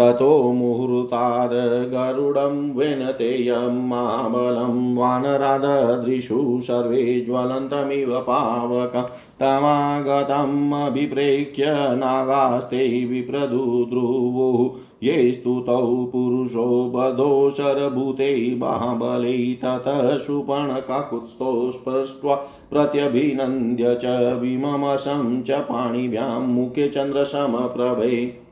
ततो 0.00 0.52
मुहूर्ताद् 0.52 1.52
गरुडं 1.90 2.74
वेनतेयं 2.74 3.88
महाबलं 3.88 4.96
वानराददृशु 4.96 6.60
सर्वे 6.62 7.20
ज्वलन्तमिव 7.20 8.18
पावकं 8.20 9.02
तमागतम् 9.40 10.72
अभिप्रेक्ष्य 10.74 11.64
नागास्ते 11.70 13.04
विप्रदुद्रुवुः। 13.04 14.80
ये 15.02 15.32
स्तुतौ 15.32 16.10
पुरुषो 16.12 16.92
बधो 16.94 17.50
शरभूते 17.50 18.54
बाहुबलै 18.54 19.58
ततः 19.64 20.16
सुपर्णकाकुत्स्थो 20.18 21.70
स्पृष्ट्वा 21.72 22.34
प्रत्यभिनन्द्य 22.70 23.94
च 23.94 24.04
विममशं 24.40 25.42
च 25.42 25.50
पाणिभ्यां 25.50 26.40
मुखे 26.40 26.88
चन्द्रसमप्रभे 26.88 28.49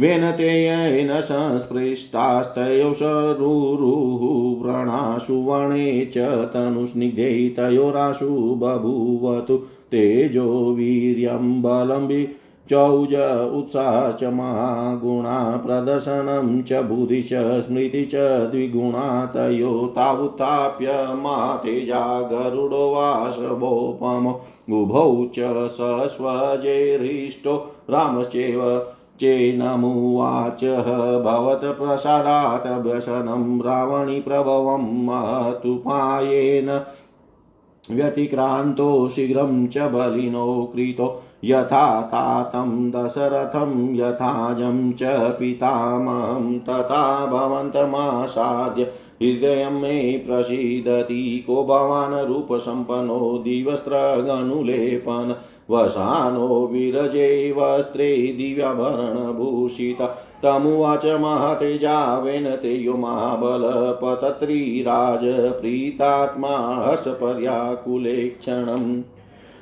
वेनतेयेन 0.00 1.20
संस्पृष्टास्तयो 1.20 2.92
शरुरुः 2.94 4.24
व्रणाशुवणे 4.62 6.10
च 6.16 6.26
तनुस्निग्धे 6.54 7.30
तयोराशु 7.56 8.28
बभूवतु 8.62 9.56
तेजो 9.92 10.48
वीर्यं 10.74 11.62
बलं 11.62 12.08
चौज 12.70 13.14
उत्साह 13.54 14.10
च 14.12 14.30
महागुणा 14.34 15.38
प्रदर्शनं 15.56 16.62
च 16.62 16.82
बुद्धि 16.84 17.22
च 17.22 17.42
स्मृति 17.66 18.04
च 18.14 18.24
द्विगुणा 18.50 19.04
तयो 19.34 19.70
तावुत्थाप्य 19.96 20.94
मातेजा 21.16 22.02
गरुडो 22.32 22.90
वासवोपम 22.94 24.26
उभौ 24.80 25.06
च 25.38 25.68
सस्वजेरिष्टो 25.78 27.56
रामश्चैव 27.90 28.60
चेनमुवाच 29.20 30.64
भवत्प्रसादात् 31.24 32.66
व्यसनं 32.86 33.60
रावणीप्रभवं 33.62 34.86
महतुपायेन 35.06 36.70
व्यतिक्रान्तो 37.90 39.08
शीघ्रं 39.08 39.66
च 39.66 39.78
बलिनो 39.92 40.46
कृतो 40.74 41.08
यथा 41.44 42.02
तातं 42.02 42.90
दशरथं 42.90 43.94
यथाजं 43.94 44.92
च 44.92 45.02
पितामहं 45.38 46.58
तथा 46.58 47.26
भवन्तमासाद्य 47.26 48.82
हृदयं 49.22 49.80
मे 49.80 49.96
प्रसीदति 50.26 51.44
को 51.46 51.64
भवान् 51.64 52.14
रूपसम्पन्नो 52.28 53.38
दिवस्त्रगनुलेपन 53.44 55.34
वसानो 55.70 56.68
विरजे 56.72 57.54
वस्त्रे 57.58 58.16
दिव्याभरणभूषित। 58.16 60.10
तमुवाच 60.42 61.06
महतेजावेन 61.06 62.50
तेयो 62.50 62.96
महाबलपतत्रीराज 62.96 65.60
प्रीतात्मा 65.60 66.82
हसपर्याकुले 66.86 68.28
क्षणम्। 68.28 69.02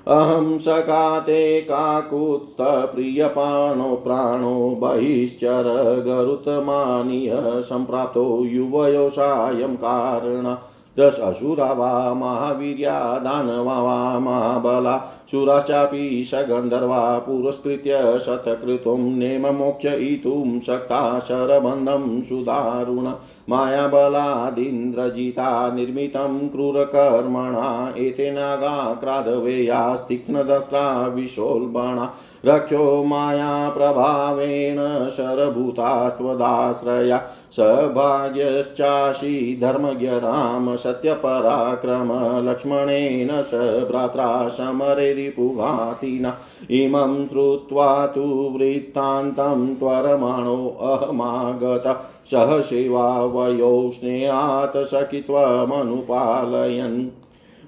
अहं 0.08 0.58
सकाते 0.58 1.60
काकुत्स्थप्रियपाणो 1.60 3.96
प्राणो 3.96 4.78
बहिश्चर 4.80 6.02
गरुतमानीय 6.06 7.62
सम्प्राप्तो 7.62 8.44
युवयो 8.44 9.10
सायं 9.10 9.76
कारणा। 9.76 10.58
दश 10.98 11.20
असुरा 11.20 11.72
वा 11.72 12.14
महावीर्या 12.14 13.18
दानवा 13.18 13.82
वा 13.82 14.18
महाबला 14.18 15.10
सुराश्चापि 15.30 16.24
सगन्धर्वा 16.24 17.18
पुरस्कृत्य 17.18 18.20
शतकृतं 18.26 19.18
नेममोक्षयितुं 19.18 20.60
शक्ता 20.60 21.20
शरबन्धं 21.20 22.22
सुदारुण 22.22 23.12
मायाबलादिन्द्रजिता 23.48 25.74
निर्मितं 25.74 26.48
क्रूरकर्मणा। 26.48 27.94
एते 27.96 28.30
नागाक्रादवेयास्तीक्ष्णदस्रा 28.30 31.06
विशोल्बणा 31.06 32.14
रक्षो 32.44 33.04
मायाप्रभावेण 33.04 35.10
शरभूतास्त्वदाश्रया। 35.10 37.22
सभाग्यश्चाशी 37.58 39.58
धर्मज्ञ 39.60 40.06
राम 40.06 40.76
सत्यपराक्रम 40.76 42.50
लक्ष्मणेन 42.50 43.42
स 43.42 43.86
भ्रात्रा 43.90 44.48
समरे 44.48 45.14
रिपुघातिना 45.14 46.38
इमं 46.70 47.26
श्रुत्वा 47.26 48.06
तु 48.06 48.20
वृत्तान्तं 48.20 49.74
त्वरमाणो 49.74 50.76
अहमागत। 50.80 52.00
सह 52.30 52.60
सेवावयो 52.60 53.90
स्नेहात् 53.94 54.86
सखित्वमनुपालयन् 54.86 57.06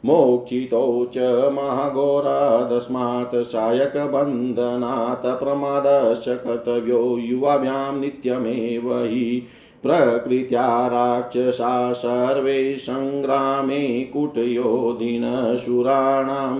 मोक्षितो 0.05 1.11
च 1.15 1.51
महाघोरादस्मात् 1.53 3.35
सायकबन्धनात् 3.35 5.27
प्रमादश्च 5.27 6.29
कर्तव्यो 6.29 7.19
युवाभ्यां 7.19 8.01
नित्यमेव 8.01 9.05
हि। 9.05 9.43
प्रकृत्या 9.87 10.87
राक्षसा 10.87 11.93
सर्वे 11.93 12.77
सङ्ग्रामे 12.77 13.83
कुटयोधिनशुराणां 14.13 14.65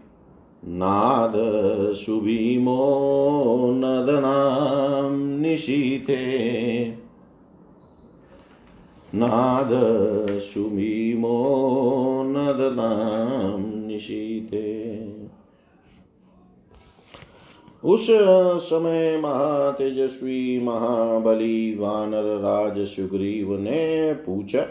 नाद 0.67 1.33
सुभीमो 1.93 2.81
नदनां 3.75 5.39
निशीते। 5.39 6.21
नाद 9.15 9.69
सुमीमो 10.41 11.31
नदनां 12.25 13.59
निशीते। 13.87 14.67
उस 17.83 18.07
समय 18.61 19.17
महातेजस्वी 19.17 20.59
महाबली 20.63 21.75
वानर 21.75 22.29
राज 22.39 22.79
सुग्रीव 22.85 23.57
ने 23.59 24.13
पूछा, 24.25 24.65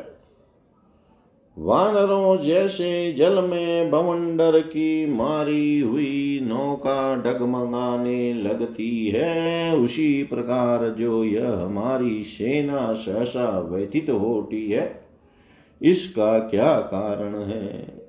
वानरों, 1.57 2.39
जैसे 2.39 3.13
जल 3.13 3.43
में 3.45 3.91
बवंडर 3.91 4.59
की 4.61 5.07
मारी 5.13 5.81
हुई 5.81 6.30
नौका 6.51 7.17
डगमगाने 7.17 8.35
लगती 8.35 9.09
है। 9.09 9.77
उसी 9.77 10.23
प्रकार 10.23 10.89
जो 10.89 11.25
यह 11.25 11.51
हमारी 11.53 12.25
सेना 12.25 12.93
सहसा 12.93 13.61
व्यथित 13.61 14.11
होती 14.11 14.71
है, 14.71 15.01
इसका 15.83 16.39
क्या 16.39 16.75
कारण 16.75 17.37
है? 17.37 18.01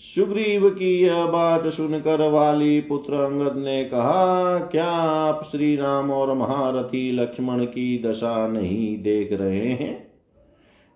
सुग्रीव 0.00 0.68
की 0.70 1.02
यह 1.02 1.24
बात 1.26 1.66
सुनकर 1.66 2.28
वाली 2.30 2.80
पुत्र 2.80 3.14
अंगद 3.14 3.56
ने 3.56 3.84
कहा, 3.84 4.58
क्या 4.58 4.86
आप 4.86 5.48
श्री 5.52 5.74
राम 5.76 6.10
और 6.10 6.34
महारथी 6.34 7.10
लक्ष्मण 7.12 7.64
की 7.64 8.02
दशा 8.06 8.48
नहीं 8.48 9.02
देख 9.02 9.32
रहे 9.32 9.66
हैं? 9.66 10.03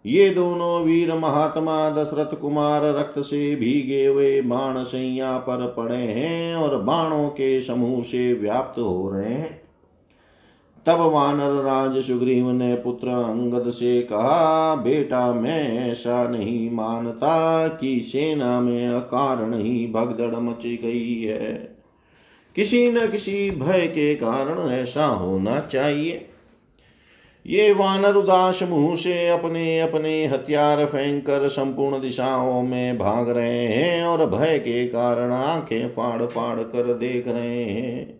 ये 0.06 0.30
दोनों 0.30 0.84
वीर 0.84 1.14
महात्मा 1.14 1.90
दशरथ 1.90 2.40
कुमार 2.40 2.82
रक्त 2.82 3.18
से 3.18 3.56
भीगे 3.56 4.06
हुए 4.06 4.40
बाण 4.40 4.84
सैया 4.84 5.38
पर 5.38 5.74
पड़े 5.76 5.96
हैं 5.96 6.56
और 6.56 6.82
बाणों 6.82 7.28
के 7.28 7.60
समूह 7.60 8.02
से 8.02 8.34
व्याप्त 8.34 8.80
हो 8.80 9.10
रहे 9.10 9.32
हैं। 9.32 9.68
तब 10.86 11.00
वानर 11.00 11.50
राज 11.62 12.02
सुग्रीव 12.02 12.50
ने 12.50 12.74
पुत्र 12.74 13.08
अंगद 13.08 13.70
से 13.70 14.02
कहा, 14.02 14.74
बेटा, 14.74 15.32
मैं 15.32 15.90
ऐसा 15.90 16.28
नहीं 16.28 16.70
मानता 16.70 17.68
कि 17.68 18.00
सेना 18.00 18.60
में 18.60 18.88
अकारण 18.88 19.54
ही 19.54 19.90
भगदड़ 19.94 20.34
मच 20.34 20.62
गई 20.62 21.22
है। 21.22 21.76
किसी 22.56 22.90
न 22.90 23.10
किसी 23.10 23.50
भय 23.50 23.86
के 23.86 24.14
कारण 24.14 24.70
ऐसा 24.70 25.06
होना 25.06 25.60
चाहिए। 25.60 26.27
ये 27.48 27.72
वानर 27.72 28.14
उदास 28.14 28.62
मुँह 28.62 28.96
से 28.96 29.28
अपने 29.28 29.80
अपने 29.80 30.26
हथियार 30.26 30.86
फेंक 30.86 31.26
कर 31.26 31.48
संपूर्ण 31.48 32.00
दिशाओं 32.00 32.62
में 32.62 32.98
भाग 32.98 33.28
रहे 33.28 33.66
हैं 33.66 34.04
और 34.04 34.26
भय 34.26 34.58
के 34.58 34.86
कारण 34.86 35.32
आँखें 35.32 35.88
फाड़ 35.88 36.22
फाड़ 36.22 36.60
कर 36.60 36.94
देख 36.94 37.28
रहे 37.28 37.64
हैं। 37.64 38.17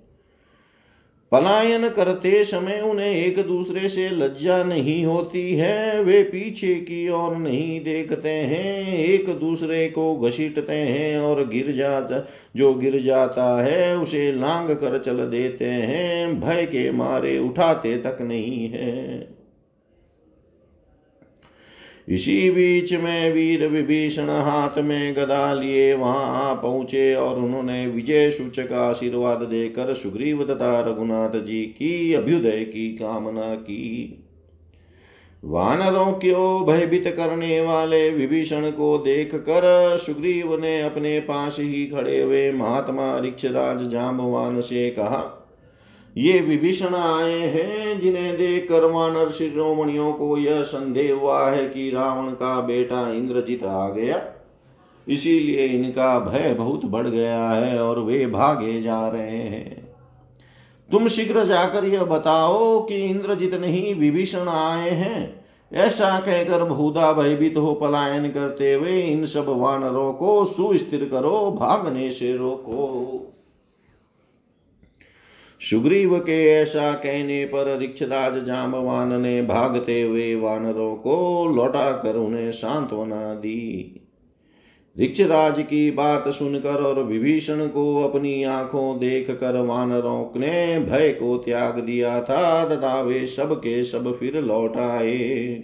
पलायन 1.33 1.89
करते 1.89 2.45
समय 2.45 2.81
उन्हें 2.81 3.13
एक 3.13 3.47
दूसरे 3.47 3.89
से 3.89 4.09
लज्जा 4.09 4.65
नहीं 4.65 5.05
होती 5.05 5.55
है। 5.55 6.03
वे 6.03 6.23
पीछे 6.23 6.75
की 6.75 7.09
ओर 7.09 7.37
नहीं 7.37 7.85
देखते 7.85 8.29
हैं। 8.29 8.99
एक 8.99 9.29
दूसरे 9.29 9.89
को 9.89 10.17
घसीटते 10.17 10.73
हैं 10.73 11.19
और 11.19 11.49
गिर 11.49 11.73
जाता, 11.73 12.29
जो 12.57 12.75
गिर 12.75 13.03
जाता 13.03 13.63
है, 13.63 13.99
उसे 13.99 14.33
लांग 14.33 14.71
कर 14.71 14.99
चल 14.99 15.17
देते 15.17 15.65
हैं। 15.65 16.41
भय 16.41 16.67
के 16.67 16.91
मारे 16.91 17.39
उठाते 17.39 17.97
तक 17.97 18.19
नहीं 18.21 18.71
है। 18.71 19.38
इसी 22.11 22.51
बीच 22.51 22.93
में 22.93 23.33
वीर 23.33 23.67
विभीषण 23.69 24.23
हाथ 24.23 24.79
में 24.79 25.17
गदा 25.17 25.55
लिए 25.55 25.95
वहाँ 25.95 26.55
पहुँचे 26.55 27.15
और 27.15 27.37
उन्होंने 27.37 27.87
विजय 27.87 28.31
सूचक 28.31 28.73
आशीर्वाद 28.73 29.39
देकर 29.39 29.95
सुग्रीव 29.95 30.45
तथा 30.45 30.81
रघुनाथ 30.81 31.31
जी 31.31 31.63
की 31.63 32.13
अभ्युदय 32.13 32.65
की 32.65 32.89
कामना 32.89 33.55
की। 33.55 34.25
वानरों 35.45 36.13
को 36.13 36.65
भयभीत 36.65 37.07
करने 37.07 37.61
वाले 37.61 38.11
विभीषण 38.11 38.71
को 38.71 38.99
देख 38.99 39.35
कर 39.35 39.97
सुग्रीव 39.97 40.61
ने 40.61 40.83
अपने 40.83 41.21
पास 41.21 41.57
ही 41.61 41.87
खड़े 41.87 42.23
हुए 42.23 42.53
महात्मा 42.53 43.19
ऋक्षराज 43.19 43.89
जाम्बवान 43.89 44.61
से 44.61 44.91
कहा 44.91 45.38
ये 46.19 46.41
विभीषण 46.41 46.95
आए 46.95 47.39
हैं, 47.39 48.01
जिन्हें 48.01 48.37
देख 48.37 48.69
कर 48.69 48.85
वानर 48.85 49.29
शिरोमणियों 49.29 50.13
को 50.13 50.39
यह 50.39 50.63
संदेह 50.63 51.15
हुआ 51.15 51.51
है 51.51 51.69
कि 51.69 51.91
रावण 51.91 52.29
का 52.29 52.61
बेटा 52.61 53.13
इंद्रजीत 53.13 53.65
आ 53.65 53.89
गया। 53.89 54.23
इसीलिए 55.09 55.67
इनका 55.67 56.19
भय 56.19 56.55
बहुत 56.55 56.85
बढ़ 56.85 57.07
गया 57.07 57.51
है 57.51 57.83
और 57.83 58.01
वे 58.01 58.27
भागे 58.27 58.83
जा 58.83 59.09
रहे 59.09 59.37
हैं। 59.37 59.95
तुम 60.93 61.09
शीघ्र 61.09 61.45
जाकर 61.45 61.85
यह 61.85 62.05
बताओ 62.05 62.83
कि 62.83 62.95
इंद्रजीत 62.95 63.55
नहीं 63.55 63.95
विभीषण 63.95 64.49
आए 64.49 64.91
हैं। 64.91 65.47
ऐसा 65.73 66.21
कहकर 66.21 66.65
बहुधा 66.65 67.13
भयभीत 67.13 67.57
हो 67.57 67.75
पलायन 67.75 68.31
करते 68.31 68.75
हुए 68.75 69.01
इन 69.01 69.25
सब 69.25 69.45
वानरों 69.49 70.13
को 70.13 70.45
सुस्थिर 70.45 71.05
करो, 71.05 71.57
भागने 71.61 72.11
से 72.11 72.37
रोको। 72.37 73.28
सुग्रीव 75.61 76.19
के 76.19 76.47
ऐसा 76.47 76.93
कहने 76.93 77.45
पर 77.45 77.79
ऋक्षराज 77.83 78.45
जामवान 78.45 79.23
ने 79.23 79.43
भागते 79.43 80.03
हुए 80.03 80.35
वानरों 80.35 80.97
को 80.97 81.47
लौटा 81.57 81.93
कर 81.93 82.17
उन्हें 82.17 82.53
सांत्वना 82.53 83.35
दी। 83.35 84.01
ऋक्षराज 85.01 85.63
की 85.63 85.91
बात 85.91 86.29
सुनकर 86.29 86.83
और 86.83 87.03
विभीषण 87.03 87.67
को 87.67 88.03
अपनी 88.03 88.45
आँखों 88.45 88.99
देख 88.99 89.31
कर 89.31 89.61
वानरों 89.61 90.41
ने 90.41 90.79
भय 90.79 91.09
को 91.09 91.39
त्याग 91.39 91.79
दिया 91.79 92.21
था, 92.23 92.69
तथा 92.69 93.01
वे 93.01 93.27
सब 93.27 93.59
के 93.59 93.83
सब 93.83 94.19
फिर 94.19 94.41
लौट 94.41 94.77
आए। 94.77 95.63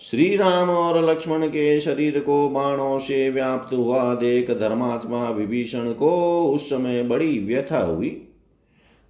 श्री 0.00 0.36
राम 0.36 0.70
और 0.70 1.10
लक्ष्मण 1.10 1.46
के 1.46 1.80
शरीर 1.80 2.20
को 2.20 2.48
बाणों 2.48 2.98
से 2.98 3.30
व्याप्त 3.30 3.74
हुआ 3.74 4.14
देख 4.14 4.50
धर्मात्मा 4.50 5.30
विभीषण 5.30 5.92
को 5.92 6.42
उस 6.50 6.70
समय 6.70 7.02
बड़ी 7.02 7.38
व्यथा 7.38 7.80
हुई। 7.80 8.28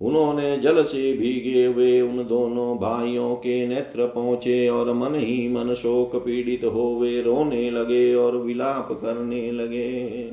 उन्होंने 0.02 0.56
जल 0.58 0.82
से 0.82 1.12
भीगे 1.12 1.64
हुए 1.66 2.00
उन 2.00 2.24
दोनों 2.26 2.76
भाइयों 2.78 3.34
के 3.34 3.66
नेत्र 3.66 4.06
पहुँचे 4.06 4.68
और 4.68 4.92
मन 4.92 5.14
ही 5.14 5.48
मन 5.48 5.72
शोक 5.74 6.16
पीड़ित 6.16 6.64
हो 6.64 6.94
वे 7.00 7.20
रोने 7.22 7.70
लगे 7.70 8.14
और 8.14 8.36
विलाप 8.36 8.88
करने 8.92 9.50
लगे। 9.52 10.30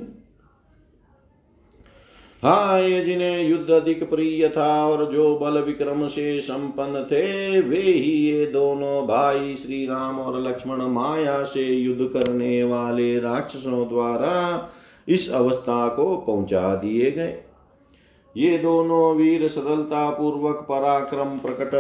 हाय 2.43 2.99
जिन्हें 3.01 3.47
युद्ध 3.49 3.69
अधिक 3.71 4.03
प्रिय 4.10 4.47
था 4.49 4.88
और 4.88 5.12
जो 5.12 5.38
बल 5.39 5.62
विक्रम 5.62 6.05
से 6.08 6.39
संपन्न 6.41 7.03
थे, 7.03 7.60
वे 7.62 7.82
ही 7.82 8.12
ये 8.12 8.45
दोनों 8.45 9.08
भाई 9.08 9.55
श्री 9.55 9.86
राम 9.86 10.19
और 10.19 10.39
लक्ष्मण 10.41 10.82
माया 10.82 11.43
से 11.43 11.65
युद्ध 11.65 12.10
करने 12.13 12.63
वाले 12.63 13.19
राक्षसों 13.19 13.88
द्वारा 13.89 14.69
इस 15.08 15.29
अवस्था 15.32 15.88
को 15.88 16.15
पहुँचा 16.17 16.75
दिए 16.75 17.12
गए। 17.12 17.38
ये 18.36 18.58
दोनों 18.58 19.15
वीर 19.15 19.48
सरलता 19.48 20.10
पूर्वक 20.10 20.65
पराक्रम 20.70 21.38
प्रकट 21.39 21.72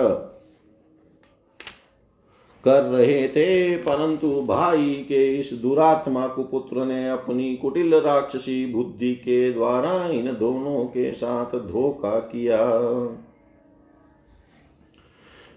कर 2.63 2.83
रहे 2.83 3.27
थे, 3.27 3.75
परंतु 3.77 4.29
भाई 4.41 4.93
के 5.07 5.23
इस 5.37 5.53
दुरात्मा 5.53 6.27
कुपुत्र 6.27 6.85
ने 6.85 7.09
अपनी 7.09 7.55
कुटिल 7.55 7.95
राक्षसी 7.95 8.65
बुद्धि 8.65 9.13
के 9.15 9.51
द्वारा 9.51 9.93
इन 10.07 10.25
दोनों 10.33 10.85
के 10.85 11.11
साथ 11.13 11.55
धोखा 11.67 12.19
किया। 12.19 12.57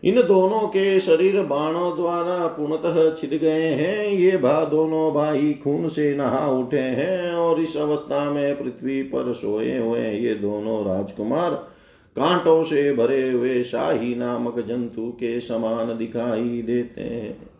इन 0.04 0.22
दोनों 0.22 0.68
के 0.68 1.00
शरीर 1.00 1.42
बाणों 1.42 1.96
द्वारा 1.96 2.46
पूर्णतः 2.46 3.14
छिद 3.14 3.40
गए 3.40 3.68
हैं। 3.68 4.06
ये 4.08 4.36
भा 4.36 4.64
दोनों 4.64 5.12
भाई 5.14 5.52
खून 5.64 5.88
से 5.88 6.16
नहा 6.16 6.50
उठे 6.50 6.78
हैं 6.78 7.32
और 7.32 7.60
इस 7.60 7.76
अवस्था 7.76 8.30
में 8.30 8.58
पृथ्वी 8.58 9.02
पर 9.02 9.32
सोए 9.32 9.78
हुए 9.78 10.10
ये 10.10 10.34
दोनों 10.34 10.84
राजकुमार 10.84 11.50
कांटों 12.16 12.62
से 12.64 12.92
भरे 12.92 13.30
हुए 13.30 13.62
शाही 13.62 14.14
नामक 14.14 14.58
जंतु 14.58 15.10
के 15.10 15.40
समान 15.40 15.98
दिखाई 15.98 16.62
देते 16.62 17.00
हैं। 17.00 17.50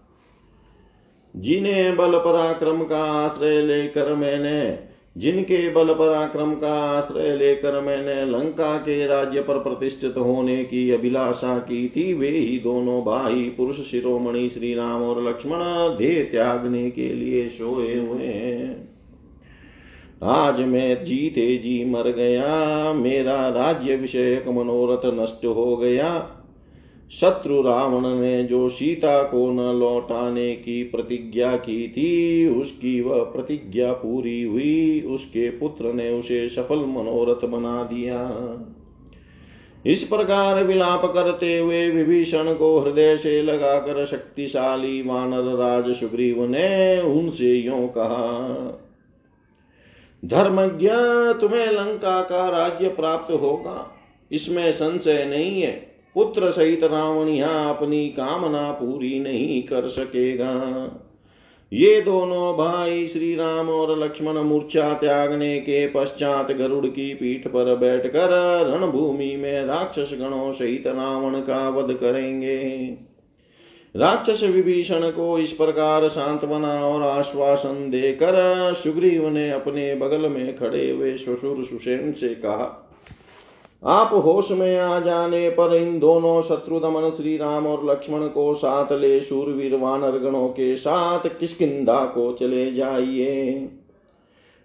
जिन्हें 1.37 1.97
बल 1.97 2.19
पराक्रम 2.19 2.85
का 2.85 3.05
आश्रय 3.05 3.63
लेकर 3.63 4.15
मैंने 4.15 4.92
जिनके 5.17 5.69
बल 5.71 5.93
पराक्रम 5.95 6.55
का 6.55 6.73
आश्रय 6.91 7.37
लेकर 7.37 7.81
मैंने 7.81 8.25
लंका 8.27 8.77
के 8.77 9.07
राज्य 9.07 9.41
पर 9.41 9.59
प्रतिष्ठित 9.59 10.15
होने 10.17 10.63
की 10.65 10.91
अभिलाषा 10.91 11.59
की 11.59 11.89
थी, 11.89 12.13
वे 12.15 12.29
ही 12.29 12.59
दोनों 12.59 13.01
भाई 13.03 13.43
पुरुष 13.57 13.81
शिरोमणि 13.81 14.49
श्री 14.49 14.75
राम 14.75 15.03
और 15.03 15.23
लक्ष्मण 15.29 15.61
देह 15.99 16.23
त्यागने 16.33 16.91
के 16.91 17.13
लिए 17.15 17.49
सोए 17.49 17.95
हुए 17.99 18.71
आज 20.23 20.61
मैं 20.61 21.05
जीते 21.05 21.57
जी 21.57 21.85
मर 21.85 22.11
गया, 22.11 22.93
मेरा 22.93 23.37
राज्य 23.49 23.97
विषयक 23.97 24.49
मनोरथ 24.49 25.07
नष्ट 25.15 25.45
हो 25.47 25.77
गया। 25.77 26.11
शत्रु 27.21 27.63
रावण 27.63 28.21
ने 28.21 28.45
जो 28.45 28.69
सीता 28.69 29.23
को 29.23 29.53
न 29.53 29.79
लौटाने 29.79 30.55
की 30.55 30.85
प्रतिज्ञा 30.85 31.57
की 31.57 31.89
थी, 31.89 32.47
उसकी 32.49 33.01
वह 33.01 33.23
प्रतिज्ञा 33.23 33.93
पूरी 33.93 34.43
हुई। 34.43 35.01
उसके 35.01 35.51
पुत्र 35.51 35.93
ने 35.93 36.11
उसे 36.11 36.49
सफल 36.49 36.79
मनोरथ 36.79 37.49
बना 37.49 37.83
दिया। 37.83 38.31
इस 39.87 40.03
प्रकार 40.05 40.65
विलाप 40.65 41.05
करते 41.05 41.59
हुए 41.59 41.91
विभीषण 41.91 42.55
को 42.55 42.81
हृदय 42.81 43.17
से 43.17 43.43
लगाकर 43.43 44.07
शक्तिशाली 44.07 45.03
वानर 45.03 45.57
राज 45.57 45.91
सुग्रीव 45.91 46.45
ने 46.45 47.01
उनसे 47.01 47.55
यो 47.55 47.77
कहा, 47.77 48.29
धर्मज्ञ, 50.25 50.89
तुम्हें 51.41 51.67
लंका 51.67 52.23
का 52.23 52.49
राज्य 52.49 52.89
प्राप्त 52.89 53.33
होगा। 53.33 53.93
इसमें 54.33 54.73
संशय 54.73 55.25
नहीं 55.25 55.63
है। 55.63 55.92
पुत्र 56.17 56.51
सहित 56.51 56.85
रावण 56.85 57.29
यहाँ 57.29 57.77
अपनी 57.77 58.09
कामना 58.09 58.71
पूरी 58.73 59.19
नहीं 59.21 59.63
कर 59.63 59.89
सकेगा। 59.89 60.53
ये 61.73 62.01
दोनों 62.01 62.53
भाई 62.55 63.07
श्री 63.07 63.35
राम 63.35 63.69
और 63.69 63.99
लक्ष्मण 63.99 64.39
मूर्छा 64.39 64.93
त्यागने 64.95 65.59
के 65.59 65.87
पश्चात 65.87 66.53
गरुड़ 66.53 66.87
की 66.87 67.15
पीठ 67.15 67.47
पर 67.49 67.77
बैठकर 67.77 68.31
रणभूमि 68.67 69.37
में 69.37 69.65
राक्षस 69.65 70.11
गणों 70.21 70.53
सहित 70.53 70.87
रावण 70.87 71.41
का 71.41 71.69
वध 71.69 71.95
करेंगे। 71.95 72.59
राक्षस 73.95 74.43
विभीषण 74.45 75.11
को 75.11 75.39
इस 75.39 75.53
प्रकार 75.53 76.09
सांत्वना 76.09 76.75
और 76.87 77.03
आश्वासन 77.03 77.91
देकर 77.91 78.35
सुग्रीव 78.75 79.29
ने 79.29 79.51
अपने 79.51 79.95
बगल 79.95 80.29
में 80.29 80.57
खड़े 80.59 80.91
हुए 80.91 81.17
ससुर 81.17 81.65
सुसेन 81.65 82.13
से 82.13 82.35
कहा 82.35 82.89
आप 83.83 84.11
होश 84.15 84.51
में 84.51 84.79
आ 84.79 84.99
जाने 85.01 85.49
पर 85.51 85.75
इन 85.77 85.99
दोनों 85.99 86.41
शत्रु 86.43 86.79
दमन 86.81 87.11
श्री 87.11 87.37
राम 87.37 87.67
और 87.67 87.85
लक्ष्मण 87.91 88.27
को 88.29 88.55
साथ 88.55 88.93
ले 88.93 89.21
शूरवीर 89.21 89.77
वानर 89.77 90.19
गणों 90.19 90.49
के 90.49 90.77
साथ 90.77 91.29
किसकिदा 91.41 92.05
को 92.05 92.33
चले 92.33 92.73
जाइए। 92.73 93.69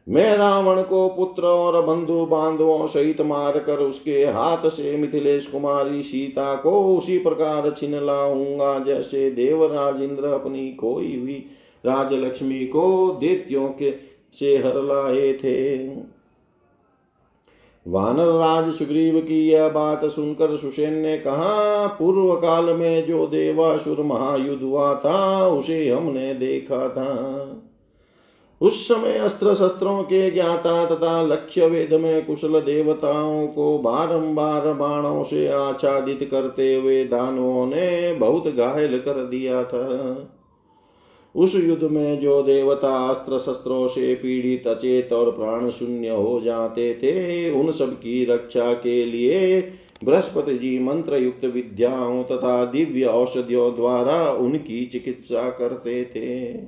मैं 0.07 0.37
रावण 0.37 0.81
को 0.81 1.07
पुत्र 1.09 1.43
और 1.43 1.81
बंधु 1.85 2.25
बांधवों 2.25 2.87
सहित 2.87 3.21
मार 3.21 3.57
कर 3.59 3.77
उसके 3.77 4.25
हाथ 4.25 4.69
से 4.69 4.95
मिथिलेश 4.97 5.47
कुमारी 5.47 6.03
सीता 6.03 6.55
को 6.55 6.97
उसी 6.97 7.17
प्रकार 7.19 7.69
छिन 7.71 7.95
लाऊँगा, 8.05 8.77
जैसे 8.79 9.29
देवराज 9.31 10.01
इंद्र 10.01 10.25
अपनी 10.25 10.69
खोई 10.73 11.15
हुई 11.19 11.45
राजलक्ष्मी 11.85 12.65
को 12.65 13.17
देत्यों 13.21 13.67
के 13.69 13.91
से 14.39 14.55
हर 14.57 14.81
लाए 14.83 15.33
थे। 15.33 15.87
वानर 17.87 18.25
राज 18.25 18.73
सुग्रीव 18.73 19.19
की 19.19 19.49
यह 19.49 19.69
बात 19.69 20.05
सुनकर 20.05 20.55
सुसेन 20.55 20.93
ने 20.93 21.17
कहा 21.17 21.87
पूर्व 21.87 22.35
काल 22.35 22.65
में 22.65 23.05
जो 23.05 23.27
देवासुर 23.27 24.03
महायुद्ध 24.03 24.63
हुआ 24.63 24.95
था, 24.95 25.47
उसे 25.47 25.89
हमने 25.89 26.33
देखा 26.33 26.89
था। 26.89 27.47
उस 28.61 28.87
समय 28.87 29.13
अस्त्र 29.13 29.53
शस्त्रों 29.53 30.03
के 30.03 30.31
ज्ञाता 30.31 30.85
तथा 30.85 31.21
लक्ष्य 31.21 31.67
वेद 31.67 31.93
में 31.93 32.25
कुशल 32.25 32.61
देवताओं 32.61 33.47
को 33.47 33.77
बारंबार 33.77 34.73
बाणों 34.73 35.23
से 35.23 35.47
आच्छादित 35.47 36.27
करते 36.31 36.75
हुए 36.75 37.03
दानवों 37.03 37.65
ने 37.65 38.13
बहुत 38.13 38.47
घायल 38.47 38.99
कर 38.99 39.13
दिया 39.13 39.63
था। 39.63 40.15
उस 41.35 41.55
युद्ध 41.55 41.83
में 41.83 42.19
जो 42.19 42.43
देवता 42.43 43.07
अस्त्र 43.07 43.37
शस्त्रों 43.39 43.87
से 43.87 44.15
पीड़ित, 44.15 44.67
अचेत 44.67 45.13
और 45.13 45.31
प्राण 45.31 45.69
शून्य 45.69 46.09
हो 46.09 46.39
जाते 46.39 46.93
थे, 46.93 47.49
उन 47.51 47.71
सब 47.71 47.93
की 47.93 48.25
रक्षा 48.25 48.73
के 48.73 49.05
लिए 49.05 49.61
बृहस्पति 50.03 50.57
जी 50.57 50.79
मंत्र 50.79 51.15
युक्त 51.15 51.45
विद्याओं 51.45 52.23
तथा 52.23 52.65
दिव्य 52.65 53.03
औषधियों 53.03 53.75
द्वारा 53.75 54.31
उनकी 54.31 54.85
चिकित्सा 54.85 55.49
करते 55.49 56.03
थे। 56.05 56.59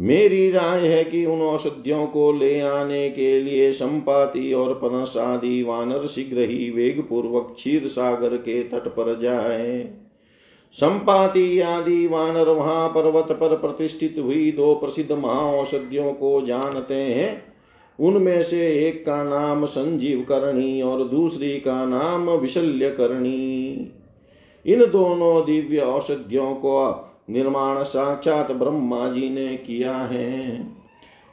मेरी 0.00 0.50
राय 0.50 0.86
है 0.88 1.04
कि 1.04 1.26
उन 1.26 1.40
औषधियों 1.40 2.06
को 2.06 2.32
ले 2.32 2.60
आने 2.60 3.10
के 3.10 3.40
लिए 3.40 3.72
संपाति 3.72 4.52
और 4.52 4.74
पनस 4.74 5.16
आदि 5.16 5.62
वानर 5.62 6.06
शीघ्र 6.06 6.40
ही 6.40 6.70
वेग 6.70 7.00
पूर्वक 7.00 7.52
क्षीर 7.56 7.86
सागर 7.86 8.36
के 8.36 8.62
तट 8.62 8.88
पर 8.88 9.18
जाए। 9.18 10.01
संपाति 10.74 11.60
आदि 11.60 12.06
वानर 12.06 12.48
वहाँ 12.48 12.88
पर्वत 12.88 13.32
पर 13.32 13.56
प्रतिष्ठित 13.56 14.16
हुई 14.18 14.52
दो 14.52 14.74
प्रसिद्ध 14.74 15.12
महाऔषधियों 15.12 16.12
को 16.12 16.46
जानते 16.46 16.94
हैं। 16.94 17.52
उनमें 17.98 18.42
से 18.42 18.88
एक 18.88 19.06
का 19.06 19.24
नाम 19.24 19.66
संजीव 19.66 20.26
करणी 20.28 20.82
और 20.82 21.04
दूसरी 21.04 21.50
का 21.50 21.84
नाम 21.86 22.30
विशल्य 22.30 22.90
करणी। 22.90 23.90
इन 24.66 24.86
दोनों 24.86 25.44
दिव्य 25.44 25.78
औषधियों 25.78 26.54
को 26.54 27.08
निर्माण 27.30 27.82
साक्षात 27.82 28.52
ब्रह्मा 28.52 29.08
जी 29.08 29.30
ने 29.30 29.56
किया 29.56 29.96
है। 29.96 30.62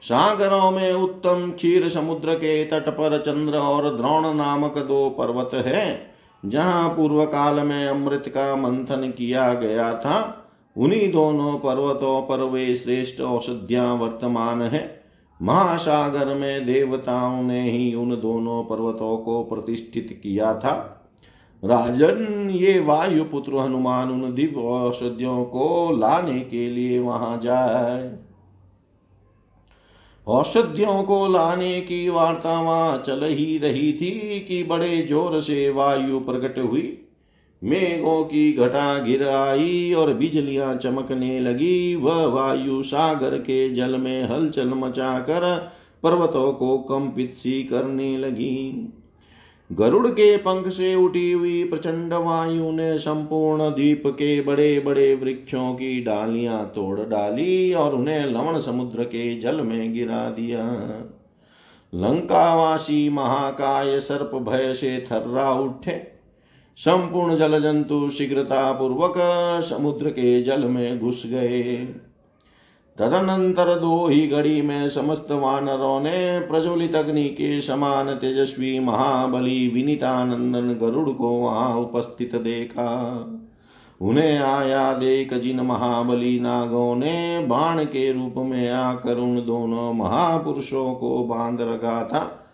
सागरों 0.01 0.71
में 0.71 0.93
उत्तम 0.93 1.51
क्षीर 1.51 1.89
समुद्र 1.89 2.33
के 2.33 2.65
तट 2.65 2.89
पर 2.89 3.19
चंद्र 3.19 3.57
और 3.57 3.95
द्रोण 3.97 4.33
नामक 4.33 4.77
दो 4.77 5.09
पर्वत 5.09 5.51
है। 5.53 6.08
जहाँ 6.45 6.89
पूर्व 6.89 7.25
काल 7.25 7.59
में 7.59 7.87
अमृत 7.87 8.23
का 8.27 8.55
मंथन 8.55 9.13
किया 9.17 9.53
गया 9.53 9.93
था, 9.93 10.45
उन्हीं 10.77 11.11
दोनों 11.11 11.59
पर्वतों 11.59 12.21
पर 12.21 12.43
वे 12.43 12.75
श्रेष्ठ 12.75 13.21
औषधियाँ 13.21 13.95
वर्तमान 13.95 14.61
है। 14.61 15.01
महासागर 15.41 16.33
में 16.35 16.65
देवताओं 16.65 17.43
ने 17.43 17.71
ही 17.71 17.95
उन 17.95 18.09
दोनों 18.09 18.63
पर्वतों 18.63 19.17
को 19.17 19.43
प्रतिष्ठित 19.43 20.19
किया 20.23 20.53
था। 20.53 20.95
राजन, 21.65 22.49
ये 22.49 22.79
वायु 22.79 23.23
पुत्र 23.23 23.57
हनुमान 23.57 24.09
उन 24.09 24.35
दिव्य 24.35 24.61
औषधियों 24.61 25.43
को 25.43 25.95
लाने 25.99 26.39
के 26.39 26.69
लिए 26.69 26.99
वहाँ 26.99 27.37
जाए। 27.37 28.28
औषधियों 30.29 31.03
को 31.03 31.27
लाने 31.27 31.81
की 31.81 32.09
वार्ता 32.09 32.61
वहाँ 32.61 32.97
चल 32.97 33.23
ही 33.23 33.57
रही 33.57 33.93
थी 33.93 34.39
कि 34.39 34.63
बड़े 34.63 35.01
ज़ोर 35.01 35.39
से 35.39 35.69
वायु 35.69 36.19
प्रकट 36.19 36.59
हुई। 36.59 36.97
मेघों 37.63 38.23
की 38.23 38.53
घटा 38.53 38.99
गिर 38.99 39.27
आई 39.27 39.93
और 39.93 40.13
बिजलियाँ 40.13 40.75
चमकने 40.75 41.39
लगी। 41.39 41.95
वह 41.95 42.25
वायु 42.25 42.83
सागर 42.83 43.37
के 43.37 43.69
जल 43.69 43.97
में 43.97 44.29
हलचल 44.29 44.67
मचाकर 44.67 45.71
पर्वतों 46.03 46.53
को 46.53 46.77
कंपित 46.77 47.33
सी 47.33 47.63
करने 47.63 48.17
लगी। 48.17 48.87
गरुड़ 49.71 50.07
के 50.07 50.37
पंख 50.37 50.67
से 50.67 50.95
उठी 50.95 51.31
हुई 51.31 51.63
प्रचंड 51.63 52.13
वायु 52.13 52.71
ने 52.71 52.97
संपूर्ण 52.97 53.69
द्वीप 53.69 54.03
के 54.07 54.41
बड़े 54.41 54.79
बड़े 54.79 55.15
वृक्षों 55.15 55.73
की 55.73 56.03
डालियाँ 56.03 56.71
तोड़ 56.75 56.99
डाली 56.99 57.73
और 57.73 57.95
उन्हें 57.95 58.25
लवण 58.25 58.59
समुद्र 58.59 59.03
के 59.03 59.39
जल 59.39 59.61
में 59.61 59.93
गिरा 59.93 60.29
दिया। 60.29 60.63
लंकावासी 61.93 63.09
महाकाय 63.09 63.99
सर्प 63.99 64.35
भय 64.35 64.73
से 64.73 65.07
थर्रा 65.11 65.51
उठे। 65.51 66.19
संपूर्ण 66.77 67.35
जल 67.35 67.59
जंतु 67.59 68.09
शीघ्रता 68.09 68.71
पूर्वक 68.71 69.13
समुद्र 69.63 70.09
के 70.09 70.41
जल 70.41 70.65
में 70.65 70.99
घुस 70.99 71.23
गए। 71.25 71.87
तदनंतर 72.99 73.75
दो 73.75 74.07
ही 74.07 74.27
घड़ी 74.27 74.61
में 74.61 74.89
समस्त 74.89 75.27
वानरों 75.31 75.99
ने 75.99 76.39
प्रज्वलित 76.39 76.95
अग्नि 76.95 77.23
के 77.23 77.61
समान 77.61 78.15
तेजस्वी 78.15 78.79
महाबली 78.79 79.67
विनीतानंदन 79.67 80.73
गरुड़ 80.73 81.09
को 81.09 81.29
वहाँ 81.29 81.77
उपस्थित 81.77 82.35
देखा। 82.35 82.89
उन्हें 84.01 84.39
आया 84.39 84.93
देख 84.93 85.33
जिन 85.33 85.59
महाबली 85.59 86.39
नागों 86.39 86.95
ने 86.95 87.45
बाण 87.47 87.83
के 87.83 88.11
रूप 88.11 88.33
में 88.37 88.71
आकर 88.71 89.17
उन 89.17 89.45
दोनों 89.45 89.93
महापुरुषों 89.93 90.93
को 90.93 91.23
बाँध 91.23 91.61
रखा 91.61 92.03
था। 92.03 92.45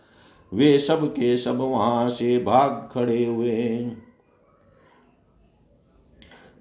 वे 0.54 0.80
सब 0.80 1.12
के 1.12 1.38
सब 1.38 1.58
वहाँ 1.58 2.10
से 2.10 2.38
भाग 2.38 2.90
खड़े 2.92 3.26
हुए। 3.26 3.92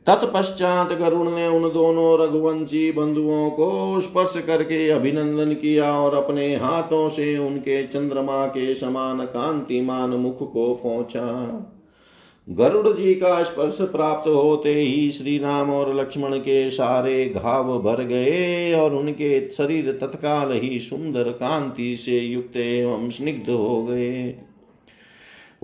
तत्पश्चात 0.07 0.93
गरुण 0.93 1.31
ने 1.31 1.47
उन 1.49 1.63
दोनों 1.63 2.19
रघुवंशी 2.21 2.93
बंधुओं 2.93 3.51
को 3.51 4.01
स्पर्श 4.01 4.43
करके 4.47 4.89
अभिनंदन 4.91 5.53
किया 5.53 5.93
और 5.93 6.15
अपने 6.15 6.57
हाथों 6.57 7.09
से 7.09 7.39
उनके 7.39 7.83
चंद्रमा 7.87 8.47
के 8.47 8.75
समान 8.75 9.25
कांतिमान 9.25 10.11
मुख 10.11 10.53
को 10.53 10.75
पहुँचा। 10.75 11.27
गरुड़ 12.49 12.89
जी 12.89 13.15
का 13.15 13.43
स्पर्श 13.43 13.79
प्राप्त 13.81 14.29
होते 14.29 14.75
ही 14.75 15.11
श्री 15.11 15.39
राम 15.39 15.71
और 15.71 15.95
लक्ष्मण 15.95 16.39
के 16.39 16.71
सारे 16.71 17.29
घाव 17.29 17.79
भर 17.83 18.03
गए 18.05 18.75
और 18.75 18.95
उनके 18.95 19.49
शरीर 19.51 19.93
तत्काल 19.93 20.53
ही 20.53 20.79
सुंदर 20.79 21.31
कांति 21.33 21.97
से 21.97 22.19
युक्त 22.19 22.57
एवं 22.57 23.09
स्निग्ध 23.11 23.51
हो 23.51 23.83
गए। 23.85 24.23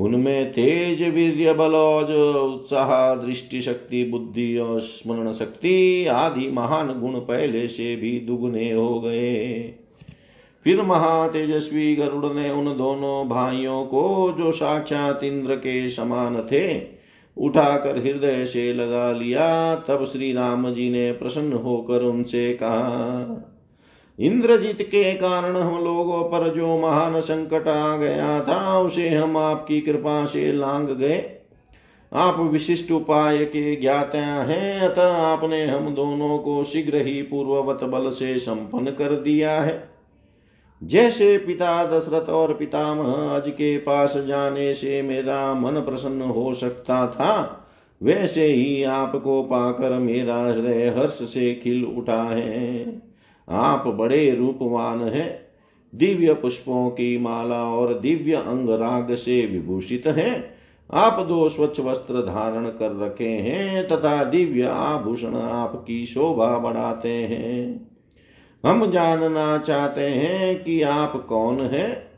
उनमें 0.01 0.53
तेज 0.53 1.03
वीर्य 1.03 1.53
बलौज 1.53 2.11
उत्साह, 2.53 3.15
दृष्टि 3.15 3.63
शक्ति, 3.63 4.05
बुद्धि 4.05 4.59
और 4.59 4.81
स्मरण 4.81 5.33
शक्ति 5.33 6.07
आदि 6.07 6.51
महान 6.51 7.01
गुण 7.01 7.13
पहले 7.13 7.69
से 7.69 7.97
भी 7.97 8.21
दुगने 8.21 8.73
हो 8.73 9.01
गए। 9.01 9.75
फिर 10.65 10.83
महातेजस्वी 10.83 11.97
गरुड़ 11.97 12.33
ने 12.33 12.51
उन 12.51 12.65
दोनों 12.65 13.29
भाइयों 13.29 13.85
को 13.85 14.35
जो 14.39 14.53
साक्षात 14.53 15.25
इंद्र 15.25 15.55
के 15.55 15.89
समान 15.89 16.43
थे, 16.53 16.81
उठाकर 17.37 17.99
हृदय 17.99 18.45
से 18.45 18.73
लगा 18.73 19.13
लिया। 19.13 19.75
तब 19.75 20.05
श्री 20.05 20.33
राम 20.33 20.73
जी 20.73 20.91
ने 20.91 21.13
प्रसन्न 21.13 21.53
होकर 21.53 22.03
उनसे 22.03 22.53
कहा 22.53 23.50
इंद्रजीत 24.19 24.83
के 24.83 25.15
कारण 25.15 25.57
हम 25.57 25.85
लोगों 25.85 26.23
पर 26.23 26.55
जो 26.55 26.79
महान 26.79 27.21
संकट 27.21 27.69
आ 27.69 27.97
गया 27.97 28.41
था, 28.41 28.81
उसे 28.81 29.09
हम 29.09 29.37
आपकी 29.37 29.81
कृपा 29.81 30.25
से 30.25 30.53
लांग 30.53 30.89
गए। 30.89 31.37
आप 32.13 32.41
विशिष्ट 32.41 32.91
उपाय 32.93 33.39
के 33.39 33.77
ज्ञात 33.77 34.15
हैं, 34.15 34.81
अतः 34.81 35.13
आपने 35.13 35.67
हम 35.67 35.95
दोनों 35.95 36.39
को 36.39 36.65
शीघ्र 36.65 36.97
ही 36.97 37.23
पूर्ववत 37.23 37.85
बल 37.85 38.11
से 38.11 38.39
संपन्न 38.39 38.91
कर 38.91 39.13
दिया 39.13 39.61
है। 39.61 39.91
जैसे 40.83 41.39
पिता 41.39 41.85
दशरथ 41.85 42.29
और 42.31 42.55
पितामह 42.55 43.37
अज 43.37 43.49
के 43.49 43.79
पास 43.79 44.17
जाने 44.17 44.75
से 44.75 45.03
मेरा 45.03 45.55
मन 45.55 45.73
प्रसन्न 45.73 46.23
हो 46.23 46.55
सकता 46.55 47.07
था, 47.07 47.67
वैसे 48.03 48.47
ही 48.47 48.83
आपको 48.83 49.43
पाकर 49.43 49.91
मेरा 49.91 50.37
हृदय 50.37 50.95
हर्ष 50.99 51.13
से 51.13 51.55
खिल 51.55 51.85
उठा 51.85 52.23
है। 52.23 53.10
आप 53.51 53.87
बड़े 53.87 54.35
रूपवान 54.35 55.03
हैं। 55.03 55.41
दिव्य 55.95 56.35
पुष्पों 56.35 56.91
की 56.91 57.19
माला 57.19 57.65
और 57.65 57.99
दिव्य 57.99 58.33
अंगराग 58.33 59.15
से 59.15 59.47
विभूषित 59.47 60.07
हैं। 60.07 60.55
आप 60.93 61.27
दो 61.27 61.49
स्वच्छ 61.49 61.81
वस्त्र 61.81 62.15
धारण 62.15 62.67
कर 62.67 62.97
रखे 62.97 63.29
हैं 63.29 63.89
तथा 63.89 64.25
दिव्य 64.25 64.63
आभूषण 64.63 65.35
आपकी 65.35 66.07
शोभा 66.07 66.59
बढ़ाते 66.59 67.09
हैं। 67.09 67.91
हम 68.67 68.91
जानना 68.91 69.59
चाहते 69.59 70.01
हैं 70.01 70.65
कि 70.65 70.83
आप 70.83 71.27
कौन 71.29 71.61
है। 71.61 72.11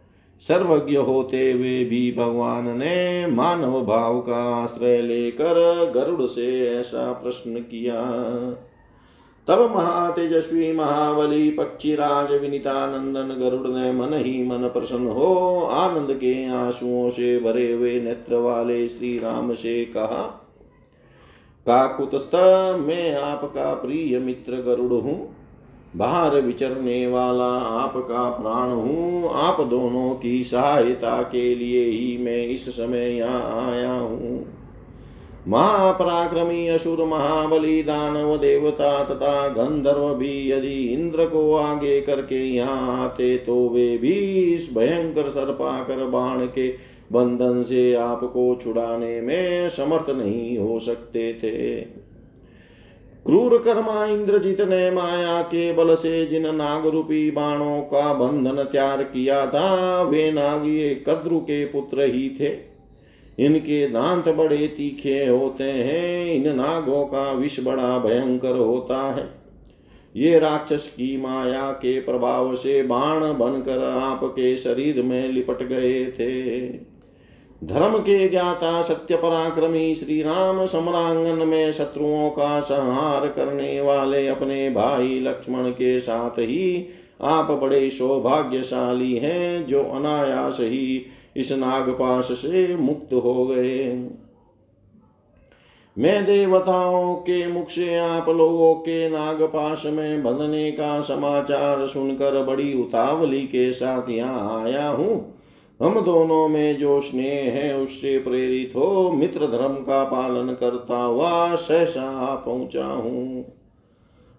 सर्वज्ञ 0.48 0.96
होते 0.96 1.52
हुए 1.52 1.84
भी 1.84 2.14
भगवान 2.18 2.78
ने 2.78 3.26
मानव 3.26 3.84
भाव 3.84 4.20
का 4.20 4.54
आश्रय 4.54 5.02
लेकर 5.02 5.54
गरुड़ 5.94 6.26
से 6.26 6.78
ऐसा 6.80 7.12
प्रश्न 7.12 7.58
किया। 7.58 8.02
तब 9.48 9.60
महातेजस्वी 9.76 10.72
महाबली 10.72 11.50
पक्षीराज 11.50 12.32
विनीतानंदन 12.32 13.34
गरुड़ 13.40 13.68
ने 13.68 13.92
मन 13.92 14.12
ही 14.14 14.42
मन 14.46 14.68
प्रसन्न 14.68 15.06
हो, 15.06 15.60
आनंद 15.62 16.14
के 16.14 16.34
आंसुओं 16.48 17.08
से 17.10 17.38
भरे 17.40 17.72
हुए 17.72 17.98
नेत्र 18.00 18.36
वाले 18.36 18.86
श्री 18.88 19.18
राम 19.18 19.52
से 19.54 19.84
कहा, 19.86 20.22
काकुतस्थ, 21.66 22.34
मैं 22.80 23.14
आपका 23.16 23.72
प्रिय 23.74 24.18
मित्र 24.18 24.62
गरुड़ 24.62 24.92
हूँ 24.92 25.34
बाहर 25.96 26.40
विचरने 26.40 27.06
वाला 27.06 27.52
आपका 27.80 28.28
प्राण 28.30 28.70
हूँ, 28.70 29.30
आप 29.32 29.60
दोनों 29.60 30.14
की 30.14 30.42
सहायता 30.44 31.22
के 31.22 31.54
लिए 31.54 31.84
ही 31.84 32.16
मैं 32.18 32.46
इस 32.46 32.68
समय 32.68 33.10
यहाँ 33.10 33.70
आया 33.70 33.92
हूँ। 33.92 34.61
महापराक्रमी 35.48 36.66
असुर 36.68 37.04
महाबली 37.04 37.82
दानव 37.82 38.36
देवता 38.36 38.92
तथा 39.04 39.48
गंधर्व 39.48 40.14
भी 40.14 40.50
यदि 40.52 40.74
इंद्र 40.84 41.24
को 41.26 41.54
आगे 41.54 42.00
करके 42.00 42.44
यहाँ 42.46 43.04
आते 43.04 43.36
तो 43.36 43.56
वे 43.68 43.96
भी 43.98 44.12
इस 44.52 44.70
भयंकर 44.78 45.28
सर्पाकर 45.28 46.04
बाण 46.06 46.46
के 46.46 46.68
बंधन 47.12 47.62
से 47.62 47.94
आपको 47.94 48.54
छुड़ाने 48.64 49.20
में 49.20 49.68
समर्थ 49.68 50.10
नहीं 50.10 50.58
हो 50.58 50.78
सकते 50.78 51.32
थे। 51.34 51.80
क्रूर 53.26 53.58
कर्मा 53.58 54.04
इंद्रजित 54.06 54.60
ने 54.60 54.90
माया 54.90 55.40
के 55.42 55.72
बल 55.72 55.94
से 55.94 56.24
जिन 56.26 56.54
नाग 56.54 56.86
रूपी 56.86 57.30
बाणों 57.30 57.80
का 57.80 58.12
बंधन 58.14 58.62
त्यार 58.62 59.02
किया 59.02 59.46
था, 59.46 60.02
वे 60.02 60.30
नाग 60.32 60.66
ये 60.66 60.94
कद्रु 61.08 61.40
के 61.40 61.64
पुत्र 61.64 62.04
ही 62.04 62.28
थे। 62.40 62.71
इनके 63.38 63.86
दांत 63.88 64.28
बड़े 64.28 64.66
तीखे 64.66 65.26
होते 65.26 65.64
हैं, 65.64 66.34
इन 66.34 66.56
नागों 66.56 67.04
का 67.04 67.32
विष 67.32 67.64
बड़ा 67.64 67.98
भयंकर 67.98 68.56
होता 68.56 69.14
है। 69.14 69.42
ये 70.16 70.38
राक्षस 70.38 70.94
की 70.96 71.16
माया 71.16 71.70
के 71.70 72.00
प्रभाव 72.00 72.54
से 72.54 72.82
बाण 72.82 73.20
बनकर 73.20 73.84
आपके 73.84 74.56
शरीर 74.56 75.02
में 75.02 75.32
लिपट 75.32 75.62
गए 75.62 76.04
थे। 76.04 76.68
धर्म 77.64 77.98
के 77.98 78.28
ज्ञाता 78.28 78.82
सत्य 78.82 79.16
पराक्रमी 79.16 79.94
श्री 79.94 80.22
राम 80.22 80.64
सम्रांगन 80.66 81.48
में 81.48 81.72
शत्रुओं 81.72 82.30
का 82.30 82.60
संहार 82.60 83.28
करने 83.28 83.80
वाले 83.80 84.26
अपने 84.28 84.70
भाई 84.70 85.20
लक्ष्मण 85.20 85.70
के 85.70 86.00
साथ 86.00 86.38
ही 86.38 86.88
आप 87.22 87.50
बड़े 87.50 87.90
सौभाग्यशाली 87.90 89.16
हैं, 89.16 89.66
जो 89.66 89.82
अनायास 89.82 90.58
ही 90.60 91.06
इस 91.36 91.52
नागपाश 91.52 92.24
से 92.24 92.76
मुक्त 92.76 93.12
हो 93.14 93.46
गए। 93.46 94.08
मैं 95.96 96.24
देवताओं 96.24 97.14
के 97.14 97.46
मुख 97.46 97.68
से 97.68 97.98
आप 97.98 98.28
लोगों 98.28 98.74
के 98.74 99.08
नागपाश 99.10 99.86
में 99.86 100.22
बंधने 100.22 100.70
का 100.72 101.00
समाचार 101.00 101.86
सुनकर 101.86 102.42
बड़ी 102.44 102.82
उतावली 102.82 103.40
के 103.40 103.72
साथ 103.72 104.10
यहाँ 104.10 104.62
आया 104.64 104.88
हूँ। 104.88 105.38
हम 105.80 106.00
दोनों 106.00 106.48
में 106.48 106.78
जो 106.78 107.00
स्नेह 107.00 107.52
है 107.52 107.76
उससे 107.78 108.18
प्रेरित 108.18 108.72
हो 108.76 109.10
मित्र 109.12 109.46
धर्म 109.46 109.74
का 109.74 110.04
पालन 110.04 110.52
करता 110.54 110.96
हुआ 110.96 111.54
सहसा 111.54 112.34
पहुँचा 112.34 112.86
हूँ। 112.86 113.44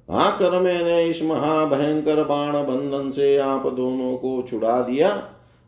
आकर 0.10 0.60
मैंने 0.60 1.04
इस 1.06 1.24
महाभयंकर 1.24 2.24
बाण 2.24 2.54
बंधन 2.54 3.10
से 3.10 3.38
आप 3.38 3.68
दोनों 3.68 4.16
को 4.18 4.42
छुड़ा 4.50 4.82
दिया। 4.82 5.10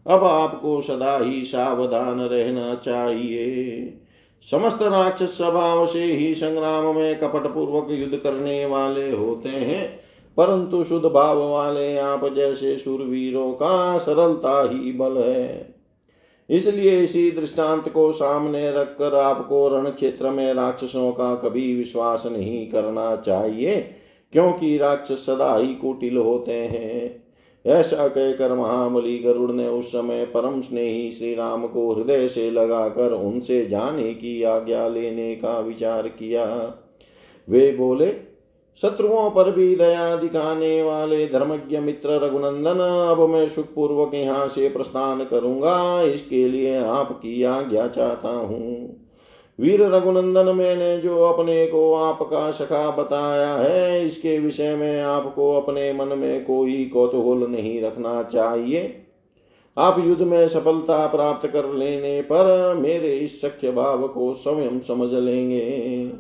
अब 0.06 0.24
आपको 0.24 0.80
सदा 0.82 1.18
ही 1.18 1.44
सावधान 1.44 2.20
रहना 2.22 2.74
चाहिए। 2.76 3.94
समस्त 4.46 4.82
राक्षस 4.82 5.38
स्वभाव 5.38 5.86
से 5.86 6.04
ही 6.04 6.34
संग्राम 6.34 6.96
में 6.96 7.20
कपट 7.20 7.48
पूर्वक 7.48 7.88
युद्ध 7.92 8.18
करने 8.18 8.66
वाले 8.66 9.10
होते 9.12 9.50
हैं, 9.50 9.88
परंतु 10.38 10.84
शुद्ध 10.84 11.06
भाव 11.06 11.42
वाले 11.44 11.98
आप 11.98 12.26
जैसे 12.36 12.78
सुरवीरों 12.78 13.52
का 13.54 13.98
सरलता 13.98 14.62
ही 14.64 14.92
बल 14.92 15.18
है। 15.18 15.76
इसलिए 16.50 17.00
इसी 17.04 17.30
दृष्टांत 17.32 17.90
को 17.90 18.12
सामने 18.12 18.72
रखकर 18.72 19.16
आपको 19.16 19.68
रण 19.70 19.90
क्षेत्र 19.90 20.30
में 20.30 20.54
राक्षसों 20.54 21.12
का 21.12 21.36
कभी 21.36 21.76
विश्वास 21.76 22.26
नहीं 22.26 22.68
करना 22.68 23.16
चाहिए, 23.16 23.76
क्योंकि 24.34 24.78
राक्षस 24.78 25.26
सदा 25.26 25.56
ही 25.56 25.74
कुटिल 25.76 26.18
होते 26.18 26.54
हैं। 26.54 27.25
ऐसा 27.66 28.08
कहकर 28.08 28.54
महाबली 28.54 29.18
गरुड़ 29.20 29.52
ने 29.52 29.68
उस 29.68 29.88
समय 29.88 30.26
परम 30.26 30.62
स्नेही 30.62 31.12
श्री 31.12 31.36
राम 31.36 31.68
को 31.68 31.94
हृदय 31.94 32.28
से 32.28 32.52
लगाकर 32.52 33.12
उनसे 33.12 33.66
जाने 33.66 34.14
की 34.14 34.44
आज्ञा 34.44 34.88
लेने 34.88 35.36
का 35.36 35.60
विचार 35.60 36.08
किया। 36.08 36.46
वे 37.50 37.72
बोले, 37.72 38.12
शत्रुओं 38.82 39.30
पर 39.32 39.52
भी 39.52 39.76
दया 39.76 40.16
दिखाने 40.16 40.84
वाले 40.84 41.28
धर्मज्ञ 41.28 41.78
मित्र 41.78 42.10
रघुनंदन, 42.10 42.80
अब 43.12 43.30
मैं 43.30 43.50
सुखपूर्वक 43.50 44.14
यहाँ 44.14 44.48
से 44.48 44.70
प्रस्थान 44.70 45.24
करूँगा, 45.24 46.02
इसके 46.02 46.48
लिए 46.48 46.78
आपकी 46.78 47.44
आज्ञा 47.44 47.88
चाहता 47.88 48.30
हूँ। 48.30 49.05
वीर 49.60 49.84
रघुनंदन 49.84 50.56
मैंने 50.56 50.98
जो 50.98 51.24
अपने 51.24 51.68
को 51.68 51.94
आपका 51.94 52.52
सखा 52.52 52.92
बताया 52.92 53.56
है, 53.56 54.06
इसके 54.06 54.40
विषय 54.40 54.76
में 54.76 55.02
आपको 55.02 55.54
अपने 55.54 55.94
मन 55.94 56.08
में 56.08 56.46
कोई 56.46 56.86
कौतूहल 56.86 57.52
नहीं 57.52 57.82
रखना 57.82 58.24
चाहिए। 58.24 58.94
आप 59.78 60.04
युद्ध 60.08 60.22
में 60.22 60.48
सफलता 60.48 61.08
प्राप्त 61.08 61.48
कर 61.48 61.66
लेने 61.66 62.22
पर 62.22 62.74
मेरे 62.74 63.12
इस 63.12 63.42
सख्य 63.42 63.72
भाव 63.72 64.08
को 64.08 64.34
स्वयं 64.34 64.80
समझ 64.80 65.14
लेंगे। 65.14 66.12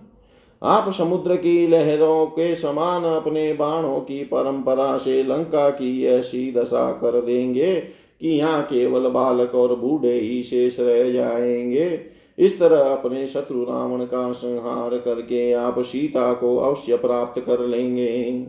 आप 0.64 0.94
समुद्र 0.94 1.36
की 1.36 1.68
लहरों 1.68 2.26
के 2.26 2.56
समान 2.56 3.04
अपने 3.04 3.54
बाणों 3.54 4.00
की 4.00 4.24
परंपरा 4.24 4.98
से 4.98 5.24
लंका 5.24 5.70
की 5.70 6.06
ऐसी 6.06 6.52
दशा 6.52 6.92
कर 6.92 7.22
देंगे 7.22 7.76
कि 8.22 8.30
यहाँ 8.30 8.64
केवल 8.64 9.10
बालक 9.10 9.56
और 9.56 9.76
बूढ़े 9.76 10.20
ही 10.20 10.44
शेष 10.44 10.80
रह 10.80 11.12
जाएँगे। 11.12 12.15
इस 12.38 12.60
तरह 12.60 12.78
अपने 12.78 13.28
शत्रु 13.28 13.64
रावण 13.64 14.06
का 14.06 14.32
संहार 14.32 14.98
करके 14.98 15.52
आप 15.54 15.80
सीता 15.80 16.34
को 16.34 16.58
अवश्य 16.58 16.98
प्राप्त 16.98 17.42
कर 17.42 17.68
लेंगे। 17.68 18.48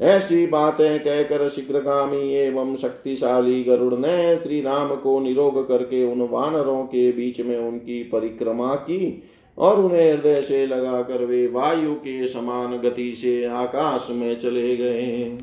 ऐसी 0.00 0.46
बातें 0.46 1.00
कहकर 1.00 1.48
शीघ्रगामी 1.48 2.34
एवं 2.34 2.76
शक्तिशाली 2.76 3.64
गरुड़ 3.64 3.94
ने 3.94 4.36
श्री 4.36 4.60
राम 4.60 4.94
को 4.96 5.20
निरोग 5.20 5.68
करके 5.68 6.04
उन 6.04 6.28
वानरों 6.28 6.84
के 6.84 7.12
बीच 7.12 7.40
में 7.40 7.56
उनकी 7.58 8.02
परिक्रमा 8.02 8.74
की 8.74 9.22
और 9.58 9.80
उन्हें 9.80 10.12
हृदय 10.12 10.42
से 10.42 10.66
लगाकर 10.66 11.24
वे 11.24 11.46
वायु 11.46 11.94
के 11.94 12.26
समान 12.26 12.78
गति 12.78 13.12
से 13.14 13.44
आकाश 13.44 14.08
में 14.10 14.38
चले 14.38 14.76
गए। 14.76 15.38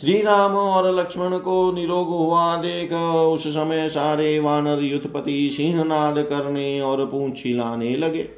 श्री 0.00 0.22
राम 0.22 0.52
और 0.52 0.94
लक्ष्मण 0.94 1.38
को 1.38 1.72
निरोग 1.72 2.08
हुआ 2.08 2.56
देख, 2.56 2.92
उस 3.32 3.48
समय 3.48 3.88
सारे 3.88 4.38
वानर 4.38 4.82
युद्धपति 4.82 5.50
सिंहनाद 5.52 6.18
करने 6.18 6.80
और 6.80 7.06
पूछ 7.06 7.46
हिलाने 7.46 7.96
लगे। 7.96 8.28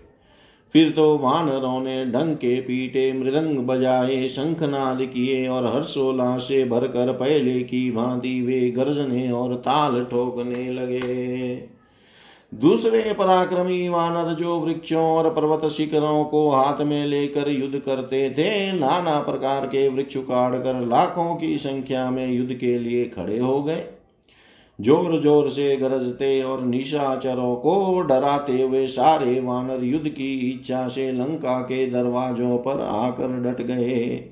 फिर 0.72 0.90
तो 0.90 1.18
वानरों 1.18 1.80
ने 1.80 2.04
डंके 2.04 2.60
पीटे, 2.60 3.12
मृदंग 3.12 3.58
बजाए, 3.58 4.28
शंखनाद 4.28 4.98
किए 5.02 5.48
और 5.48 5.66
हर्षोल्लास 5.66 6.42
से 6.42 6.64
भरकर 6.64 7.12
पहले 7.12 7.60
की 7.60 7.90
भांति 7.90 8.40
वे 8.40 8.70
गर्जने 8.70 9.30
और 9.32 9.54
ताल 9.54 10.04
ठोकने 10.04 10.72
लगे। 10.72 11.79
दूसरे 12.52 13.00
पराक्रमी 13.12 13.88
वानर 13.88 14.32
जो 14.34 14.58
वृक्षों 14.60 15.02
और 15.04 15.28
पर्वत 15.30 15.68
शिखरों 15.70 16.24
को 16.24 16.48
हाथ 16.50 16.80
में 16.80 17.04
लेकर 17.06 17.48
युद्ध 17.50 17.78
करते 17.78 18.28
थे, 18.30 18.72
नाना 18.72 19.18
प्रकार 19.20 19.66
के 19.66 19.88
वृक्ष 19.88 20.16
उखाड़ 20.16 20.54
कर 20.54 20.80
लाखों 20.86 21.34
की 21.34 21.56
संख्या 21.58 22.10
में 22.10 22.26
युद्ध 22.28 22.54
के 22.54 22.78
लिए 22.78 23.04
खड़े 23.06 23.38
हो 23.38 23.62
गए। 23.62 23.84
ज़ोर 24.78 25.20
ज़ोर 25.20 25.48
से 25.48 25.76
गरजते 25.76 26.42
और 26.42 26.62
निशाचरों 26.62 27.54
को 27.56 28.00
डराते 28.00 28.62
हुए 28.62 28.86
सारे 28.86 29.40
वानर 29.40 29.84
युद्ध 29.84 30.08
की 30.08 30.34
इच्छा 30.50 30.86
से 30.88 31.10
लंका 31.12 31.58
के 31.60 31.84
दरवाजों 31.86 32.58
पर 32.58 32.80
आकर 32.80 33.40
डट 33.42 33.62
गए। 33.62 34.24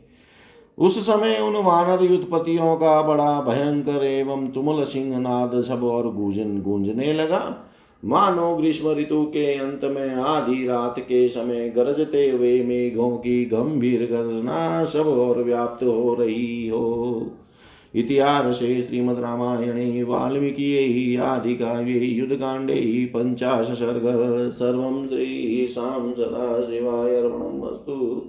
उस 0.79 0.99
समय 1.07 1.39
उन 1.39 1.57
वानर 1.57 2.05
युद्धपतियों 2.05 2.77
का 2.77 3.01
बड़ा 3.03 3.41
भयंकर 3.41 4.05
एवं 4.05 4.47
तुमल 4.49 4.85
सिंह 4.85 5.19
नाद 5.19 5.61
सब 5.63 5.85
और 5.85 6.13
गूंजन 6.13 6.61
गूंजने 6.63 7.13
लगा। 7.13 7.41
मानो 8.05 8.57
ग्रीष्म 8.57 8.91
ऋतु 8.91 9.25
के 9.25 9.55
अंत 9.55 9.85
में 9.85 10.15
आधी 10.15 10.67
रात 10.67 10.95
के 10.99 11.29
समय 11.29 11.69
गरजते 11.69 12.31
हुए 12.31 12.65
मेघों 12.65 13.11
की 13.11 13.45
गंभीर 13.45 14.01
गर्जना 14.11 14.85
सब 14.85 15.07
और 15.07 15.43
व्याप्त 15.43 15.85
हो 15.85 16.15
रही 16.15 16.69
हो। 16.69 17.31
इतिहासे 17.95 18.83
श्रीमद् 18.83 19.19
रामायणे, 19.19 20.03
वाल्मीकि 20.03 21.17
आदिकाव्ये 21.17 21.99
युद्धकाण्डे 21.99 23.11
पञ्चाश 23.17 23.67
सर्ग, 23.67 24.03
सर्व 24.51 25.07
श्रीशां 25.07 26.13
सदाशिवाय 26.13 27.17
अर्पणमस्तु 27.17 28.25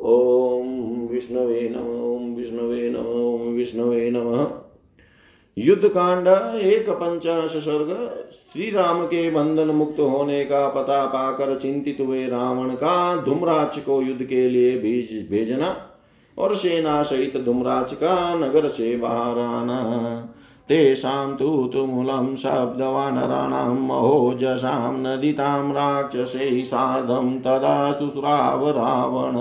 ॐ 0.00 1.08
विष्णवे 1.10 1.68
नम 1.68 1.88
ॐ 2.06 2.36
विष्णवे 2.36 2.90
नम 2.90 3.06
ॐ 3.34 3.54
विष्णवे 3.54 4.10
नमः। 4.10 4.69
युद्ध 5.56 5.88
कांड 5.88 6.28
एक 6.56 6.90
पंचाश 6.90 7.50
सर्ग 7.50 7.88
श्री 8.32 8.70
राम 8.70 9.04
के 9.06 9.30
बंधन 9.30 9.68
मुक्त 9.68 10.00
होने 10.00 10.44
का 10.44 10.68
पता 10.68 11.06
पाकर 11.06 11.54
चिंतित 11.56 11.98
हुए 12.00 12.26
रावण 12.26 12.70
का 12.70 13.16
धूमराज 13.16 13.78
को 13.78 14.02
युद्ध 14.02 14.22
के 14.22 14.48
लिए 14.48 14.78
भेज, 14.78 15.28
भेजना 15.30 15.76
और 16.38 16.54
सेना 16.56 17.02
सहित 17.02 17.36
धूमराज 17.44 17.94
का 17.94 18.34
नगर 18.34 18.68
से 18.68 18.96
बाहर 18.96 19.38
आना। 19.38 19.80
तेषां 20.68 21.36
तु 21.36 21.70
तुमुलं 21.72 22.34
शब्दवानराणां 22.36 23.74
महोजसां 23.74 24.92
नदितां 24.98 25.72
राक्षसैः 25.72 26.62
सार्धं 26.64 27.38
तदा 27.40 27.92
सुस्राव 27.92 28.68
रावण। 28.70 29.36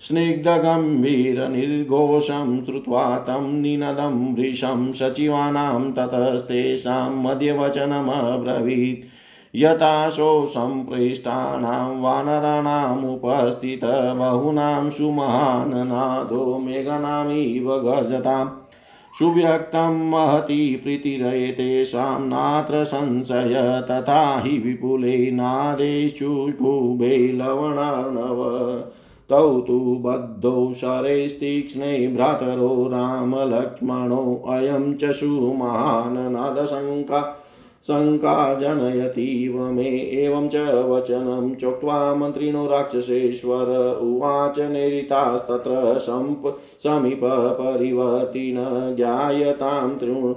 स्निग्धगम्भीरनिर्घोषं 0.00 2.64
श्रुत्वा 2.64 3.18
तं 3.18 3.52
निनदं 3.52 4.34
वृषं 4.34 4.92
सचिवानां 4.92 5.92
ततस्तेषां 5.92 7.10
मध्यवचनमब्रवीत्। 7.10 9.06
यथाशो 9.54 10.46
सम्पृष्टानां 10.46 12.00
वानराणामुपस्थित 12.00 14.14
बहूनां 14.16 14.90
सुमहान् 14.90 15.70
नादो 15.70 16.58
मेघनामिव 16.58 17.76
गर्जताम्। 17.76 18.48
सुव्यक्तं 19.18 20.10
महती 20.10 20.76
प्रीतिरयतेषां 20.76 22.20
नात्र 22.20 22.84
संशय 22.84 23.86
तथा 23.90 24.42
हि 24.44 24.58
विपुले 24.58 25.30
नादेशुभुभे 25.30 27.32
लवणार्णव 27.32 28.44
तौ 29.30 29.60
तु 29.60 30.02
बद्धौ 30.04 30.74
शरैस्तीक्ष्णै 30.74 32.06
भ्रातरो 32.06 32.90
रामलक्ष्मणोऽयं 32.92 34.94
च 34.94 35.12
सुमहान् 35.12 36.32
नादशङ्का 36.32 37.42
शङ्का 37.88 38.54
जनयतीव 38.54 39.72
मे 39.72 40.20
एवं 40.24 40.48
च 40.48 40.84
वचनं 40.88 41.54
चोक्त्वा 41.54 42.14
मन्त्रिणो 42.14 42.66
राक्षसेश्वर 42.66 43.98
उवाच 44.02 44.58
निरितास्तत्र 44.58 45.98
सम्प 45.98 46.58
समीपपरिवर्तिन 46.84 48.56
ज्ञायतां 48.96 49.98
तृण 49.98 50.34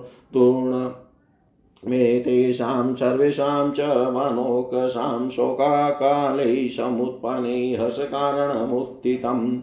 मे 1.87 2.19
तेषां 2.19 2.95
सर्वेषां 2.95 3.71
च 3.71 4.09
मनोकषां 4.13 5.29
शोकाकालै 5.29 6.69
समुत्पन्नै 6.69 7.77
हसकारणमुत्थितम् 7.81 9.57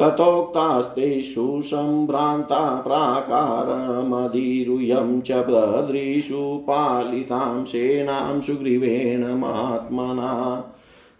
ततोक्तास्ते 0.00 1.22
सुसम्भ्रान्ता 1.22 2.80
प्राकारमधिरूयं 2.80 5.20
च 5.20 5.32
बद्रीषु 5.32 6.64
पालितां 6.66 7.64
सेनां 7.64 8.40
सुग्रीवेण 8.40 9.24
महात्मना। 9.24 10.64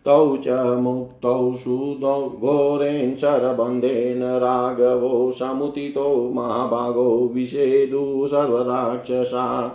तौ 0.04 0.36
च 0.36 0.76
मुक्तौ 0.78 1.54
सुदौ 1.54 2.28
घोरेण 2.28 3.14
शरबन्धेन 3.14 4.22
राघवो 4.22 5.32
समुदितो 5.32 6.32
महाभागो 6.34 7.30
विषेदु 7.34 8.26
सर्वराक्षसा। 8.26 9.74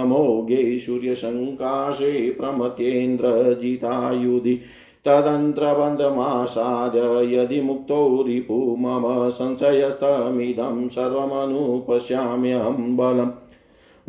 अमोघे 0.01 0.79
सूर्यसङ्काशे 0.79 2.31
प्रमत्येन्द्रजितायुधि 2.31 4.59
तदन्त्रबन्धमासाद्य 5.05 7.33
यदि 7.33 7.61
मुक्तो 7.61 8.23
रिपु 8.27 8.75
मम 8.79 9.29
संशयस्तमिदं 9.29 10.89
सर्वमनुपश्याम्यहं 10.89 12.95
बलम् 12.95 13.31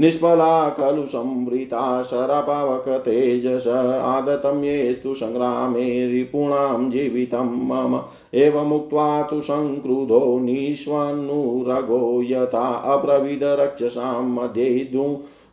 निष्फला 0.00 0.70
खलु 0.70 1.04
संवृता 1.06 1.80
शरपावकतेजस 2.10 3.66
आदतं 3.68 4.62
येस्तु 4.64 5.14
सङ्ग्रामे 5.14 5.88
रिपूणां 6.12 6.88
जीवितं 6.90 7.50
मम 7.70 7.98
एवमुक्त्वा 8.44 9.08
तु 9.30 9.40
सङ्क्रुधो 9.50 10.22
निष्वन्नुरगो 10.44 12.00
यथा 12.30 12.66
अब्रवीदरक्षसां 12.94 14.22
मध्ये 14.36 14.70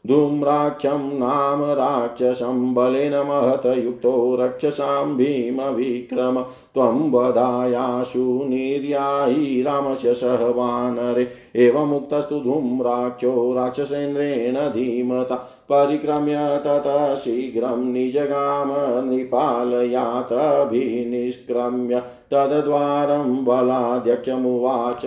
धूम्राख्यं 0.07 1.17
नाम 1.17 1.63
राक्षसं 1.63 2.73
बलेन 2.73 3.13
महतयुक्तो 3.13 4.37
रक्षसां 4.39 5.05
भीमविक्रम 5.05 6.45
त्वं 6.73 7.11
वदायाशु 7.11 8.43
निर्यायी 8.43 9.63
रामस्य 9.63 10.13
सह 10.13 10.35
वानरे। 10.35 11.31
एवमुक्तस्तु 11.55 12.39
धूम्राक्षो 12.39 13.53
राक्षसेन्द्रेण 13.53 14.55
धीमता, 14.55 15.49
परिक्रम्य 15.71 16.35
ततः 16.37 17.15
शीघ्रं 17.15 17.91
निजगाम 17.91 19.09
नृपालयातभिनिष्क्रम्य 19.09 22.03
तद्वारं 22.33 23.45
बलाध्यक्षमुवाच 23.45 25.05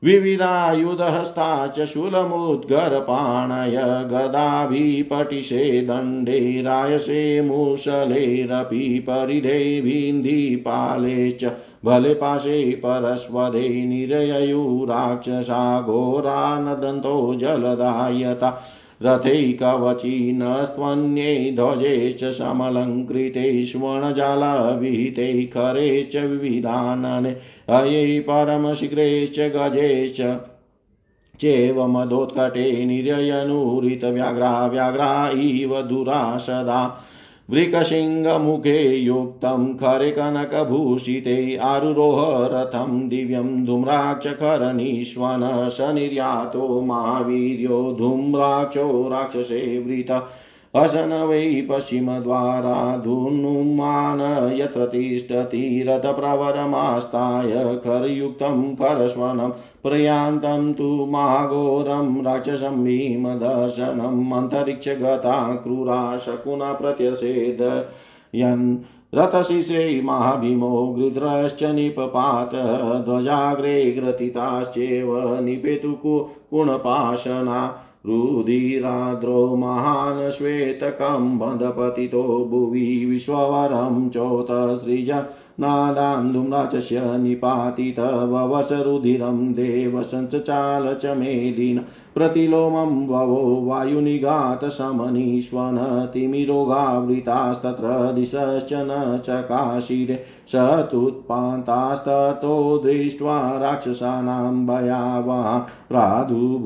विविधायुधहस्ता 0.03 1.67
च 1.67 1.85
शूलमुद्गरपाणय 1.85 3.75
गदाभिपटिशे 4.11 5.81
दण्डे 5.81 6.61
रायसे 6.61 7.41
मुशलेरपि 7.41 9.05
परिधे 9.09 9.81
विन्धिपाले 9.81 11.31
च 11.31 11.45
भले 11.85 12.13
पाशे 12.13 12.71
परस्वदे 12.71 13.85
निरययुराक्षसा 13.85 15.81
घोरा 15.81 16.59
नदन्तो 16.59 17.35
जलदायता। 17.35 18.61
रथै 19.05 19.57
कवचिनस्त्वन्ये 19.59 21.51
ध्वजे 21.55 22.11
च 22.19 22.31
समलङ्कृते 22.31 23.65
स्वर्णजालविहिते 23.65 25.43
खरे 25.43 26.03
च 26.03 26.15
विधानने 26.15 27.35
अयै 27.77 28.19
परमशीघ्रे 28.19 29.27
च 29.27 29.39
गजे 29.39 30.13
च 30.19 30.37
चेवमदोत्कटे 31.39 32.85
निर्ययनुरितव्याघ्रा 32.85 34.67
व्याघ्रा 34.67 35.29
इव 35.29 35.81
दुरा 35.81 36.37
सदा 36.37 36.81
वृकसिंहमुखे 37.53 38.77
युक्तं 38.95 39.73
खरे 39.73 40.11
कनकभूषिते 40.11 41.35
आरुरोह 41.55 42.19
रथं 42.53 43.09
दिव्यं 43.09 43.65
धूम्राक्षखरनीश्वन 43.65 45.41
स 45.69 45.89
निर्यातो 45.93 46.81
महावीर्यो 46.81 47.95
धूम्राक्षो 47.97 48.87
राक्षसे 49.09 49.61
वृता 49.79 50.19
हसन 50.75 51.11
वै 51.29 51.39
पश्चिमद्वारा 51.69 52.77
धुनुमान् 52.97 54.21
यत्र 54.59 54.85
तिष्ठति 54.85 55.61
रथप्रवरमास्ताय 55.87 57.51
खरयुक्तं 57.83 58.63
खरस्वनं 58.75 59.51
प्रयान्तं 59.83 60.65
तु 60.73 60.87
महाघोरं 61.09 62.09
राक्षसं 62.23 62.83
भीमदर्शनम् 62.83 64.33
अन्तरिक्षगता 64.33 65.37
क्रूरा 65.63 65.99
शकुना 66.17 66.73
प्रत्यसेद 66.73 67.61
यन् 68.33 68.65
रथशिषे 69.15 69.83
महाभीमो 70.01 70.73
गृध्रश्च 70.91 71.63
निपपात 71.73 72.51
ध्वजाग्रे 73.05 73.75
ग्रथिताश्चेव 73.91 75.09
निपेतुकुणपाशना 75.41 76.29
रुधिराद्रो 78.05 79.55
महान् 79.55 80.29
श्वेतकम्बन्धपतितो 80.31 82.23
भुवि 82.49 83.05
विश्ववरं 83.09 84.09
चोतसृज 84.09 85.11
नादान्धुम्राचस्य 85.59 87.01
निपातितववसरुधिरं 87.17 87.93
देवसञ्चाल 89.53 90.85
च 91.03 91.05
मेलिन 91.17 91.79
प्रतिलोमं 92.15 92.93
ववो 93.07 93.41
वायुनिघातशमनीष्वन 93.65 94.47
तिमिरोगावृतास्तत्र 96.13 97.91
दिशश्च 98.11 98.73
न 98.73 98.97
चकाशिरे 99.25 100.17
स 100.51 100.63
तुत्पान्तास्ततो 100.91 102.55
दृष्ट्वा 102.85 103.37
राक्षसानां 103.57 104.55
भयावहा 104.65 105.57
प्रादुभूतांशुघोराश्च 105.89 106.59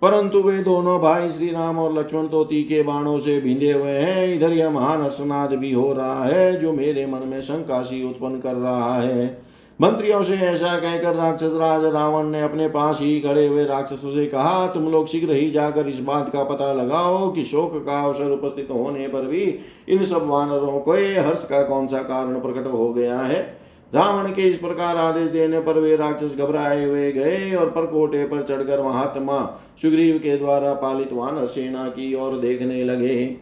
परंतु 0.02 0.42
वे 0.42 0.58
दोनों 0.64 1.00
भाई 1.00 1.30
श्री 1.30 1.50
राम 1.52 1.80
और 1.80 1.94
लक्ष्मण 1.94 2.28
तो 2.28 2.44
तीखे 2.44 2.84
बाणों 2.84 3.20
से 3.20 3.40
भिंदे 3.42 3.72
हुए 3.72 3.92
हैं। 3.92 4.36
इधर 4.36 4.52
यह 4.52 4.70
महान 4.70 5.02
हर्षनाद 5.02 5.54
भी 5.54 5.72
हो 5.72 5.94
रहा 5.94 6.24
है, 6.24 6.60
जो 6.60 6.74
मेरे 6.74 7.06
मन 7.06 7.28
में 7.28 7.42
शंकाशी 7.42 8.10
उत्पन्न 8.10 8.40
कर 8.40 8.54
रहा 8.54 8.96
है। 8.96 9.48
मंत्रियों 9.80 10.24
से 10.24 10.34
ऐसा 10.34 10.80
कहकर 10.80 11.16
राक्षस 11.16 11.52
राज 11.54 11.86
रावण 11.86 12.26
ने 12.26 12.42
अपने 12.42 12.68
पास 12.68 13.00
ही 13.02 13.20
खड़े 13.20 13.48
हुए 13.48 13.66
राक्षसों 13.66 14.12
से 14.12 14.26
कहा, 14.26 14.68
तुम 14.68 14.84
लोग 14.84 15.08
शीघ्र 15.08 15.34
ही 15.34 15.52
जाकर 15.52 15.88
इस 15.88 16.00
बात 16.00 16.30
का 16.30 16.44
पता 16.44 16.74
लगाओ 16.74 17.32
कि 17.32 17.44
शोक 17.44 17.86
का 17.86 18.04
अवसर 18.04 18.32
उपस्थित 18.32 18.68
होने 18.72 19.08
पर 19.08 19.22
भी 19.22 19.44
इन 19.90 20.04
सब 20.04 20.28
वानरों 20.28 20.80
को 20.80 20.94
हर्ष 20.94 21.44
का 21.44 21.64
कौन 21.64 21.88
सा 21.88 21.98
कारण 21.98 22.40
प्रकट 22.40 22.68
हो 22.68 22.94
गया 22.94 23.20
है? 23.20 23.57
रावण 23.94 24.32
के 24.32 24.42
इस 24.42 24.58
प्रकार 24.58 24.98
आदेश 24.98 25.30
देने 25.30 25.60
पर 25.60 25.80
वे 25.80 25.96
राक्षस 25.96 26.38
घबराए 26.38 26.86
हुए 26.86 27.12
गए 27.12 27.54
और 27.56 27.70
परकोटे 27.70 28.24
पर 28.24 28.42
चढ़कर 28.44 28.82
महात्मा 28.82 29.40
सुग्रीव 29.82 30.18
के 30.18 30.38
द्वारा 30.38 30.74
पालित 30.74 31.14
वानर 31.14 31.48
सेना 31.48 31.88
की 31.90 32.14
ओर 32.14 32.38
देखने 32.38 32.84
लगे। 32.84 33.36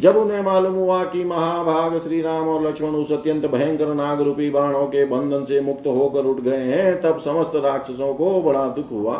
जब 0.00 0.16
उन्हें 0.16 0.42
मालूम 0.42 0.74
हुआ 0.74 1.02
कि 1.04 1.24
महाभाग 1.24 1.98
श्री 1.98 2.20
राम 2.22 2.48
और 2.48 2.66
लक्ष्मण 2.66 2.88
उस 2.88 3.12
अत्यंत 3.12 3.46
भयंकर 3.46 3.94
नाग 3.94 4.20
रूपी 4.20 4.50
बाणों 4.50 4.86
के 4.86 5.04
बंधन 5.04 5.44
से 5.44 5.60
मुक्त 5.60 5.86
होकर 5.86 6.24
उठ 6.24 6.40
गए 6.40 6.64
हैं, 6.64 7.00
तब 7.00 7.18
समस्त 7.18 7.52
राक्षसों 7.56 8.14
को 8.14 8.42
बड़ा 8.42 8.66
दुख 8.68 8.90
हुआ। 8.90 9.16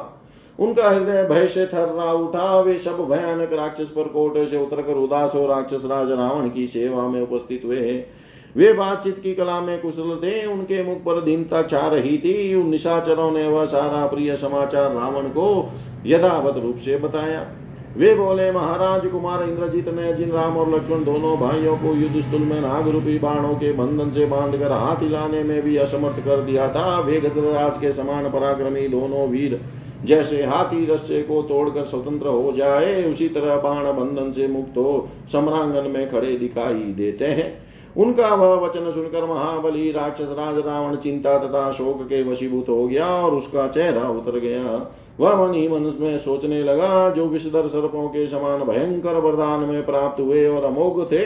उनका 0.58 0.90
हृदय 0.90 1.24
भय 1.24 1.46
से 1.48 1.66
थर्रा 1.66 2.12
उठा। 2.12 2.60
वे 2.60 2.78
सब 2.78 3.06
भयानक 3.10 3.52
राक्षस 3.52 3.90
पर 3.90 4.08
कोटे 4.08 4.46
से 4.46 4.62
उतरकर 4.62 4.94
उदास 4.94 5.34
हो 5.34 5.46
राक्षस 5.46 5.84
राज 5.84 6.10
रावण 6.10 6.48
की 6.50 6.66
सेवा 6.66 7.06
में 7.08 7.20
उपस्थित 7.22 7.62
हुए। 7.64 8.04
वे 8.56 8.72
बातचीत 8.72 9.18
की 9.18 9.34
कला 9.34 9.60
में 9.60 9.80
कुशल 9.80 10.16
थे, 10.24 10.46
उनके 10.46 10.82
मुख 10.84 10.98
पर 10.98 11.20
दीनता 11.20 11.62
छा 11.62 11.88
रही 11.88 12.18
थी। 12.18 12.54
उन 12.54 12.68
निशाचरों 12.70 13.30
ने 13.32 13.48
वह 13.48 13.64
सारा 13.64 14.06
प्रिय 14.06 14.36
समाचार 14.36 14.92
रावण 14.92 15.28
को 15.28 15.72
यथावत 16.06 16.56
रूप 16.56 16.76
से 16.76 16.98
बताया। 16.98 17.46
वे 17.96 18.14
बोले, 18.14 18.52
महाराज 18.52 19.06
कुमार 19.06 19.42
इंद्रजीत 19.42 19.88
ने 19.88 20.12
जिन 20.12 20.30
राम 20.30 20.56
और 20.56 20.74
लक्ष्मण 20.74 21.04
दोनों 21.04 21.36
भाइयों 21.38 21.76
को 21.76 21.94
युद्ध 21.94 22.20
स्थल 22.20 22.38
में 22.38 22.60
नाग 22.60 22.88
रूपी 22.88 23.18
बाणों 23.18 23.54
के 23.54 23.72
बंधन 23.72 24.10
से 24.10 24.26
बांधकर 24.26 24.72
हाथ 24.72 25.02
हिलाने 25.02 25.42
में 25.42 25.62
भी 25.62 25.76
असमर्थ 25.76 26.24
कर 26.24 26.40
दिया 26.40 26.68
था, 26.68 27.00
वे 27.00 27.20
गजराज 27.20 27.80
के 27.80 27.92
समान 27.92 28.30
पराक्रमी 28.30 28.88
दोनों 28.88 29.28
वीर 29.28 29.60
जैसे 30.04 30.44
हाथी 30.44 30.86
रस्से 30.86 31.22
को 31.22 31.42
तोड़कर 31.42 31.84
स्वतंत्र 31.84 32.26
हो 32.26 32.52
जाए, 32.52 33.12
उसी 33.12 33.28
तरह 33.28 33.56
बाण 33.56 33.84
बंधन 33.84 34.30
से 34.30 34.48
मुक्त 34.48 34.76
हो, 34.76 35.08
सम्रांगन 35.32 35.90
में 35.90 36.10
खड़े 36.10 36.36
दिखाई 36.36 36.74
देते 36.74 37.24
हैं। 37.24 37.61
उनका 37.96 38.34
वह 38.34 38.54
वचन 38.56 38.90
सुनकर 38.92 39.24
महाबली 39.24 39.90
राक्षस 39.92 40.30
राज 40.30 40.58
रावण 40.58 40.96
चिंता 40.96 41.38
तथा 41.38 41.70
शोक 41.72 42.02
के 42.02 42.22
वशीभूत 42.22 42.68
हो 42.68 42.86
गया 42.88 43.06
और 43.06 43.34
उसका 43.34 43.66
चेहरा 43.68 44.08
उतर 44.08 44.38
गया। 44.38 44.90
वह 45.20 45.34
मन 45.36 45.54
ही 45.54 45.68
मन 45.68 45.92
में 46.00 46.18
सोचने 46.18 46.62
लगा, 46.62 47.10
जो 47.10 47.26
विषधर 47.26 47.68
सर्पों 47.68 48.08
के 48.08 48.26
समान 48.26 48.62
भयंकर 48.62 49.18
वरदान 49.18 49.60
में 49.60 49.84
प्राप्त 49.86 50.20
हुए 50.20 50.46
और 50.48 50.64
अमोघ 50.64 51.04
थे, 51.12 51.24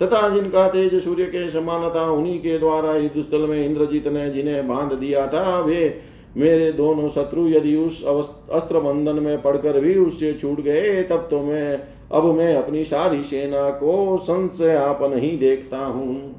तथा 0.00 0.28
जिनका 0.28 0.68
तेज 0.68 1.02
सूर्य 1.04 1.24
के 1.24 1.48
समान 1.50 1.88
था, 1.90 2.10
उन्हीं 2.10 2.38
के 2.38 2.58
द्वारा 2.58 2.96
युद्ध 2.96 3.22
स्थल 3.22 3.46
में 3.46 3.64
इंद्रजीत 3.66 4.08
ने 4.08 4.28
जिन्हें 4.30 4.68
बाँध 4.68 4.92
दिया 4.92 5.26
था, 5.26 5.60
वे 5.60 6.00
मेरे 6.36 6.72
दोनों 6.72 7.08
शत्रु 7.08 7.46
यदि 7.48 7.76
उस 7.76 8.04
अस्त्र 8.52 8.80
बंधन 8.80 9.22
में 9.22 9.40
पड़कर 9.42 9.80
भी 9.80 9.94
उससे 9.98 10.32
छूट 10.34 10.60
गए, 10.60 11.02
तब 11.02 11.28
तो 11.30 11.40
मैं 11.42 11.82
अब 12.12 12.24
मैं 12.24 12.54
अपनी 12.56 12.84
सारी 12.84 13.22
सेना 13.24 13.68
को 13.70 14.18
संशयापन 14.18 15.18
ही 15.18 15.30
देखता 15.38 15.78
हूँ। 15.78 16.34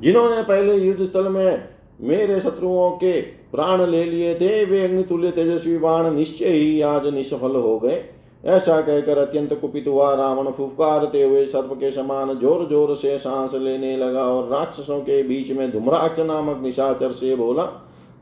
जिन्होंने 0.00 0.42
पहले 0.42 0.74
युद्ध 0.76 1.04
स्थल 1.04 1.28
में 1.28 1.68
मेरे 2.00 2.40
शत्रुओं 2.40 2.90
के 2.90 3.20
प्राण 3.20 3.80
ले 3.86 4.04
लिए 4.04 4.34
थे, 4.34 4.64
वे 4.64 4.84
अग्नितुल्य 4.84 5.30
तेजस्वी 5.30 5.78
बाण 5.78 6.14
निश्चय 6.14 6.48
ही 6.48 6.80
आज 6.80 7.06
निष्फल 7.06 7.56
हो 7.56 7.78
गए। 7.78 8.04
ऐसा 8.46 8.80
कहकर 8.80 9.18
अत्यंत 9.18 9.52
कुपित 9.60 9.86
हुआ 9.88 10.12
रावण 10.14 10.50
फुफकारते 10.50 11.22
हुए 11.22 11.44
सर्प 11.46 11.72
के 11.72 11.90
समान 11.90 12.38
ज़ोर 12.38 12.68
ज़ोर 12.68 12.94
से 12.96 13.18
सांस 13.18 13.54
लेने 13.54 13.96
लगा 13.96 14.24
और 14.24 14.48
राक्षसों 14.48 15.00
के 15.00 15.22
बीच 15.22 15.50
में 15.52 15.70
धुमराक्ष 15.72 16.20
नामक 16.20 16.62
निशाचर 16.62 17.12
से 17.12 17.34
बोला 17.36 17.62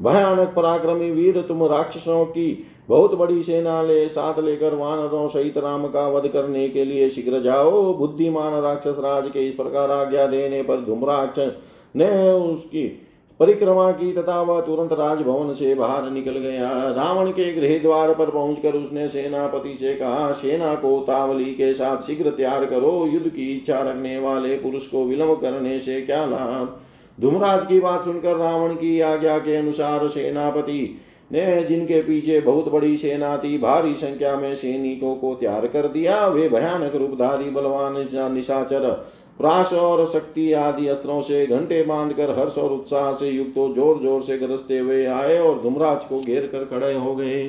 भयानक 0.03 0.53
पराक्रमी 0.57 1.11
वीर 1.11 1.41
तुम 1.43 1.65
राक्षसों 1.65 2.25
की 2.25 2.67
बहुत 2.89 3.15
बड़ी 3.15 3.43
सेना 3.43 3.83
ले, 3.83 4.09
साथ 4.09 4.39
लेकर 4.39 4.75
वानरों 4.75 5.29
सहित 5.29 5.59
राम 5.59 5.87
का 5.87 6.07
वध 6.09 6.29
करने 6.29 6.69
के 6.69 6.85
लिए 6.85 7.09
शीघ्र 7.09 7.41
जाओ। 7.41 7.95
बुद्धिमान 7.95 8.61
राक्षस 8.63 8.97
राज 8.99 9.31
के 9.31 9.47
इस 9.49 9.55
प्रकार 9.55 9.91
आज्ञा 9.91 10.27
देने 10.27 10.63
पर 10.63 10.85
धूम्राक्ष 10.85 11.49
ने 11.97 12.31
उसकी 12.33 12.87
परिक्रमा 13.41 13.91
की 13.93 14.13
तथा 14.13 14.41
वह 14.43 14.61
तुरंत 14.61 14.93
राजभवन 14.93 15.53
से 15.53 15.75
बाहर 15.75 16.11
निकल 16.11 16.33
गया। 16.33 16.71
रावण 16.93 17.31
के 17.31 17.53
गृह 17.53 17.79
द्वार 17.79 18.15
पर 18.15 18.31
पहुंचकर 18.31 18.75
उसने 18.75 19.09
सेनापति 19.09 19.75
से 19.75 19.95
कहा, 19.95 20.31
सेना 20.33 20.75
को 20.75 20.99
तावली 21.01 21.53
के 21.55 21.73
साथ 21.75 22.03
शीघ्र 22.03 22.31
तैयार 22.31 22.65
करो। 22.65 23.07
युद्ध 23.07 23.29
की 23.29 23.53
इच्छा 23.57 23.81
रखने 23.81 24.19
वाले 24.19 24.57
पुरुष 24.57 24.87
को 24.87 25.05
विलंब 25.05 25.41
करने 25.41 25.79
से 25.79 26.01
क्या 26.01 26.25
लाभ? 26.27 26.77
धूमराज 27.19 27.67
की 27.67 27.81
बात 27.81 28.05
सुनकर 28.05 28.37
रावण 28.37 28.75
की 28.75 29.01
आज्ञा 29.01 29.39
के 29.39 29.57
अनुसार 29.57 30.07
सेनापति 30.09 31.03
ने 31.31 31.63
जिनके 31.65 32.01
पीछे 32.03 32.41
बहुत 32.41 32.69
बड़ी 32.73 32.97
सेना 32.97 33.37
थी, 33.37 33.57
भारी 33.59 33.95
संख्या 33.95 34.37
में 34.37 34.55
सैनिकों 34.55 35.15
को 35.15 35.35
तैयार 35.35 35.67
कर 35.67 35.89
दिया। 35.89 36.27
वे 36.27 36.49
भयानक 36.49 36.95
रूपधारी, 36.95 37.51
बलवान 37.51 37.97
निशाचर, 38.35 38.91
प्राश 39.39 39.73
और 39.73 40.05
शक्ति 40.07 40.53
आदि 40.53 40.87
अस्त्रों 40.89 41.21
से 41.21 41.47
घंटे 41.47 41.83
बांधकर 41.83 42.31
हर्ष 42.39 42.59
और 42.59 42.73
उत्साह 42.73 43.13
से 43.13 43.29
युक्त 43.29 43.55
ज़ोर 43.75 43.99
ज़ोर 44.03 44.23
से 44.23 44.39
गरजते 44.39 44.79
हुए 44.79 45.05
आए 45.07 45.39
और 45.39 45.61
धुमराज 45.63 46.05
को 46.05 46.21
घेर 46.21 46.47
कर 46.47 46.65
खड़े 46.67 46.93
हो 46.95 47.15
गए। 47.15 47.45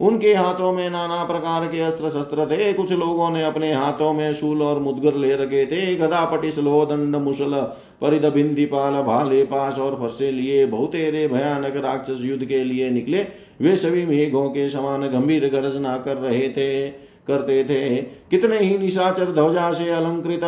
उनके 0.00 0.34
हाथों 0.34 0.72
में 0.72 0.88
नाना 0.90 1.24
प्रकार 1.24 1.66
के 1.66 1.80
अस्त्र 1.80 2.08
शस्त्र 2.08 2.46
थे। 2.46 2.72
कुछ 2.72 2.92
लोगों 2.92 3.30
ने 3.30 3.44
अपने 3.44 3.72
हाथों 3.72 4.12
में 4.12 4.32
शूल 4.32 4.62
और 4.62 4.80
मुदगर 4.80 5.14
ले 5.14 5.34
रखे 5.36 5.66
थे। 5.66 5.94
गदा 5.96 6.24
पटिस 6.24 6.58
लोहदंड 6.58 7.16
मुसल 7.16 7.54
परिद, 8.00 8.26
बिंदी, 8.26 8.64
पाल, 8.66 9.02
भाले 9.02 9.42
पास 9.44 9.78
और 9.78 9.94
फरसे 9.94 10.30
लिए 10.30 10.66
बहुतेरे 10.66 11.26
भयानक 11.28 11.76
राक्षस 11.76 12.18
युद्ध 12.20 12.44
के 12.44 12.64
लिए 12.64 12.90
निकले। 12.90 13.26
वे 13.60 13.76
सभी 13.76 14.06
मेघों 14.06 14.48
के 14.50 14.68
समान 14.68 15.08
गंभीर 15.08 15.48
गर्जना 15.48 15.96
कर 15.98 16.16
रहे 16.16 16.48
थे, 16.48 16.88
करते 17.28 17.64
थे। 17.64 17.96
कितने 18.30 18.58
ही 18.58 18.78
निशाचर 18.78 19.24
ध्वजा 19.24 19.72
से 19.72 19.90
अलंकृत 19.90 20.44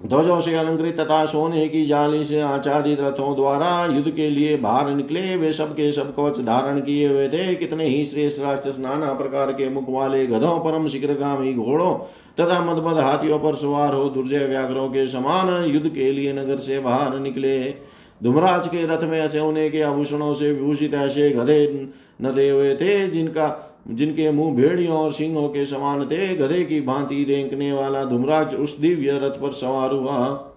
ध्वजों 0.00 0.40
से 0.40 0.54
अलंकृत 0.54 0.98
तथा 1.00 1.24
सोने 1.26 1.66
की 1.68 1.84
जाली 1.86 2.22
से 2.24 2.40
आचादित 2.40 3.00
रथों 3.00 3.34
द्वारा 3.36 3.68
युद्ध 3.86 4.10
के 4.10 4.28
लिए 4.30 4.56
बाहर 4.56 4.90
निकले। 4.90 5.36
वे 5.36 5.52
सब 5.52 5.72
के 5.72 5.90
सब 5.92 6.14
कवच 6.16 6.38
धारण 6.40 6.80
किए 6.80 7.08
हुए 7.08 7.28
थे। 7.28 7.54
कितने 7.54 7.84
ही 7.84 8.04
श्रेष्ठ 8.04 8.40
राक्षस 8.40 8.78
नाना 8.78 9.12
प्रकार 9.12 9.52
के 9.52 9.68
मुख 9.68 9.84
वाले 9.88 10.26
गधों, 10.26 10.58
परम 10.60 10.86
शीघ्रगामी 10.86 11.54
घोड़ों 11.54 11.92
तथा 12.40 12.60
मदमद 12.64 12.98
हाथियों 12.98 13.38
पर 13.38 13.54
सवार 13.54 13.94
हो 13.94 14.08
दुर्जय 14.08 14.44
व्याघ्रों 14.44 14.88
के 14.88 15.06
समान 15.06 15.64
युद्ध 15.64 15.88
के 15.88 16.10
लिए 16.12 16.32
नगर 16.32 16.56
से 16.58 16.78
बाहर 16.78 17.18
निकले। 17.18 17.58
धुमराज 18.20 18.68
के 18.68 18.86
रथ 18.86 19.02
में 19.02 19.18
ऐसे 19.20 19.38
होने 19.38 19.68
के 19.70 19.80
आभूषणों 19.82 20.32
से 20.34 20.52
विभूषित 20.52 20.94
ऐसे 20.94 21.30
गधे 21.30 21.88
नदे 22.22 22.48
हुए 22.50 22.74
थे 22.76 23.08
जिनका 23.08 23.48
जिनके 23.86 24.30
मुँह 24.30 24.54
भेड़ियों 24.56 24.96
और 24.98 25.12
सिंहों 25.12 25.48
के 25.48 25.64
समान 25.66 26.04
थे, 26.06 26.34
गधे 26.36 26.64
की 26.64 26.80
भांति 26.80 27.24
रेंकने 27.24 27.72
वाला 27.72 28.04
धुमराज 28.04 28.54
उस 28.54 28.78
दिव्य 28.78 29.18
रथ 29.22 29.40
पर 29.40 29.50
सवार 29.50 29.92
हुआ। 29.92 30.52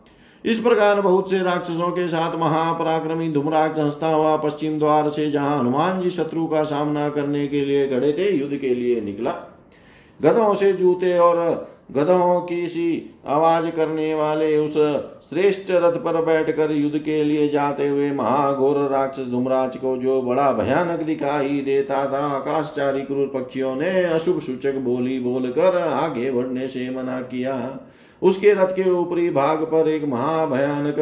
इस 0.46 0.60
प्रकार 0.60 1.02
बहुत 1.02 1.30
से 1.30 1.40
राक्षसों 1.40 1.90
के 1.92 2.08
साथ 2.08 2.36
महापराक्रमी 2.40 3.32
धुमराज 3.32 3.80
हंसता 3.80 4.08
हुआ 4.08 4.36
पश्चिम 4.38 4.80
द्वार 4.80 5.10
से 5.10 5.30
जहाँ 5.32 5.58
हनुमान 5.60 6.00
जी 6.02 6.10
शत्रु 6.10 6.46
का 6.48 6.64
सामना 6.64 7.10
करने 7.10 7.48
के 7.48 7.66
लिए 7.66 7.88
खड़े 7.88 8.14
थे, 8.14 8.30
युद्ध 8.32 8.58
के 8.58 8.74
लिए 8.76 9.02
निकला। 9.02 9.32
गधों 10.20 10.54
से 10.54 10.74
जूते 10.74 11.18
और 11.18 11.69
गधों 11.90 12.40
की 12.42 12.68
सी 12.68 13.16
आवाज़ 13.28 13.70
करने 13.70 14.14
वाले 14.14 14.58
उस 14.58 14.74
श्रेष्ठ 15.30 15.72
रथ 15.72 15.98
पर 15.98 16.22
बैठकर 16.26 16.72
युद्ध 16.72 16.98
के 16.98 17.24
लिए 17.24 17.48
जाते 17.50 17.88
हुए 17.88 18.12
महाघोर 18.12 18.78
राक्षस 18.90 19.30
धुमराज 19.30 19.78
को 19.78 19.96
जो 19.98 20.22
बड़ा 20.22 20.52
भयानक 20.54 21.04
दिखाई 21.04 21.60
देता 21.62 22.06
था, 22.06 22.26
आकाशचारी 22.28 23.02
क्रूर 23.02 23.32
पक्षियों 23.34 23.76
ने 23.76 24.04
अशुभ 24.04 24.40
सूचक 24.42 24.76
बोली 24.80 25.20
बोलकर 25.20 25.78
आगे 25.78 26.32
बढ़ने 26.32 26.68
से 26.68 26.90
मना 26.90 27.20
किया। 27.22 27.80
उसके 28.22 28.54
रथ 28.54 28.72
के 28.74 28.90
ऊपरी 28.92 29.30
भाग 29.30 29.64
पर 29.64 29.90
एक 29.90 30.04
महाभयानक 30.06 31.00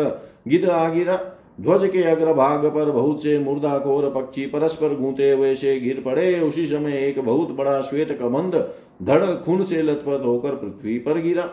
गिद 0.47 0.65
आ 0.65 0.87
गिरा 0.89 1.19
ध्वज 1.61 1.87
के 1.89 2.01
अग्रभाग 2.03 2.65
पर 2.65 2.91
बहुत 2.91 3.23
से 3.23 3.37
मुर्दाखोर 3.39 4.09
पक्षी 4.15 4.45
परस्पर 4.45 4.95
गूंते 4.95 5.31
हुए 5.31 5.53
से 5.55 5.79
गिर 5.79 6.01
पड़े। 6.05 6.39
उसी 6.39 6.65
समय 6.67 6.97
एक 6.99 7.19
बहुत 7.25 7.51
बड़ा 7.51 7.79
श्वेत 7.81 8.11
कबंध 8.21 8.55
धड़, 8.99 9.25
खून 9.35 9.63
से 9.63 9.81
लथपथ 9.81 10.25
होकर 10.25 10.55
पृथ्वी 10.55 10.97
पर 10.99 11.21
गिरा। 11.21 11.49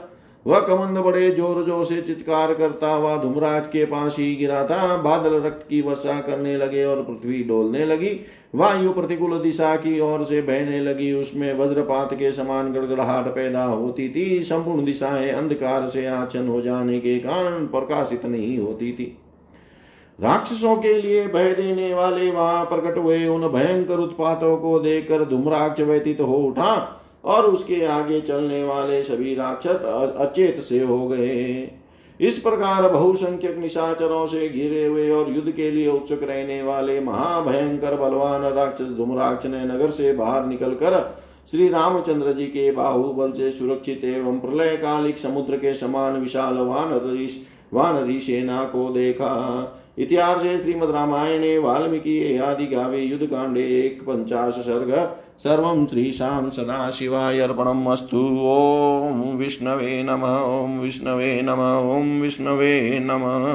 वह 0.46 0.60
कमंद 0.60 0.98
बड़े 0.98 1.30
ज़ोर 1.30 1.62
ज़ोर 1.64 1.84
से 1.84 2.00
चित्कार 2.02 2.52
करता 2.54 2.88
हुआ 2.88 3.16
धुमराज 3.16 3.66
के 3.66 3.84
पास 3.84 4.16
ही 4.18 4.34
गिरा 4.36 4.64
था। 4.64 4.96
बादल 4.96 5.34
रक्त 5.42 5.66
की 5.68 5.80
वर्षा 5.82 6.20
करने 6.20 6.56
लगे 6.56 6.84
और 6.84 7.02
पृथ्वी 7.02 7.42
डोलने 7.42 7.84
लगी। 7.84 8.10
वायु 8.54 8.92
प्रतिकूल 8.92 9.38
दिशा 9.38 9.74
की 9.76 9.98
ओर 10.00 10.24
से 10.24 10.40
बहने 10.42 10.80
लगी। 10.80 11.12
उसमें 11.12 11.52
वज्रपात 11.54 12.12
के 12.14 12.32
समान 12.32 12.72
गड़गड़ाहट 12.72 13.26
पैदा 13.26 13.64
होती 13.64 14.08
थी। 14.08 14.42
संपूर्ण 14.42 14.84
दिशाएँ 14.84 15.30
अंधकार 15.30 15.86
से 15.86 16.06
आचन 16.06 16.48
हो 16.48 16.60
जाने 16.60 16.98
के 17.00 17.18
कारण 17.18 17.66
प्रकाशित 17.66 18.26
नहीं 18.26 18.58
होती 18.58 18.92
थी। 18.92 19.16
राक्षसों 20.18 20.76
के 20.76 21.00
लिए 21.02 21.26
भय 21.26 21.52
देने 21.52 21.92
वाले 21.94 22.30
वहाँ 22.30 22.64
प्रकट 22.64 22.98
हुए 22.98 23.26
उन 23.26 23.48
भयंकर 23.48 23.98
उत्पातों 23.98 24.56
को 24.56 24.78
देखकर 24.78 25.24
धूम्राक्ष 25.24 25.80
व्यतीत 25.80 26.20
हो 26.20 26.36
उठा। 26.38 27.00
और 27.24 27.46
उसके 27.46 27.84
आगे 27.84 28.20
चलने 28.20 28.62
वाले 28.64 29.02
सभी 29.02 29.34
राक्षस 29.34 30.14
अचेत 30.18 30.60
से 30.60 30.80
हो 30.80 31.06
गए। 31.08 31.70
इस 32.20 32.38
प्रकार 32.38 32.88
बहुसंख्यक 32.88 33.56
निशाचरों 33.58 34.26
से 34.26 34.48
घिरे 34.48 34.84
हुए 34.84 35.10
और 35.10 35.30
युद्ध 35.32 35.50
के 35.50 35.70
लिए 35.70 35.88
उत्सुक 35.88 36.22
रहने 36.22 36.62
वाले 36.62 37.00
महाभयंकर 37.00 37.96
बलवान 37.96 38.42
राक्षस 38.42 38.92
धूम्राक्ष 38.96 39.46
ने 39.46 39.64
नगर 39.64 39.90
से 39.90 40.12
बाहर 40.12 40.46
निकलकर 40.46 40.98
श्री 41.50 41.68
रामचंद्र 41.68 42.32
जी 42.32 42.46
के 42.46 42.70
बाहुबल 42.72 43.32
से 43.32 43.50
सुरक्षित 43.50 44.04
एवं 44.04 44.38
प्रलय 44.40 44.76
कालिक 44.76 45.18
समुद्र 45.18 45.56
के 45.56 45.74
समान 45.74 46.20
विशाल 46.20 46.58
वानरी 46.58 47.26
वानरी 47.74 48.18
सेना 48.20 48.64
को 48.64 48.88
देखा। 48.88 49.80
इतिहास 49.98 50.40
श्रीमद 50.40 50.90
रामायणे, 50.90 51.56
वाल्मीकि 51.58 52.38
आदि 52.38 52.66
गावे 52.66 53.00
युद्ध 53.00 53.26
कांडे, 53.26 53.62
एक 53.80 54.02
पंचाश 54.02 54.54
सर्ग 54.54 54.90
सर्वं 55.42 55.86
श्रीशां 55.86 56.50
सदाशिवाय 56.50 57.40
अर्पणम् 57.40 57.84
ॐ 57.86 59.36
विष्णवे 59.36 60.02
नमः 60.02 60.36
ॐ 60.42 60.78
विष्णवे 60.78 61.42
नमः 61.42 61.74
ॐ 61.96 62.20
विष्णवे 62.20 62.98
नमः। 63.02 63.46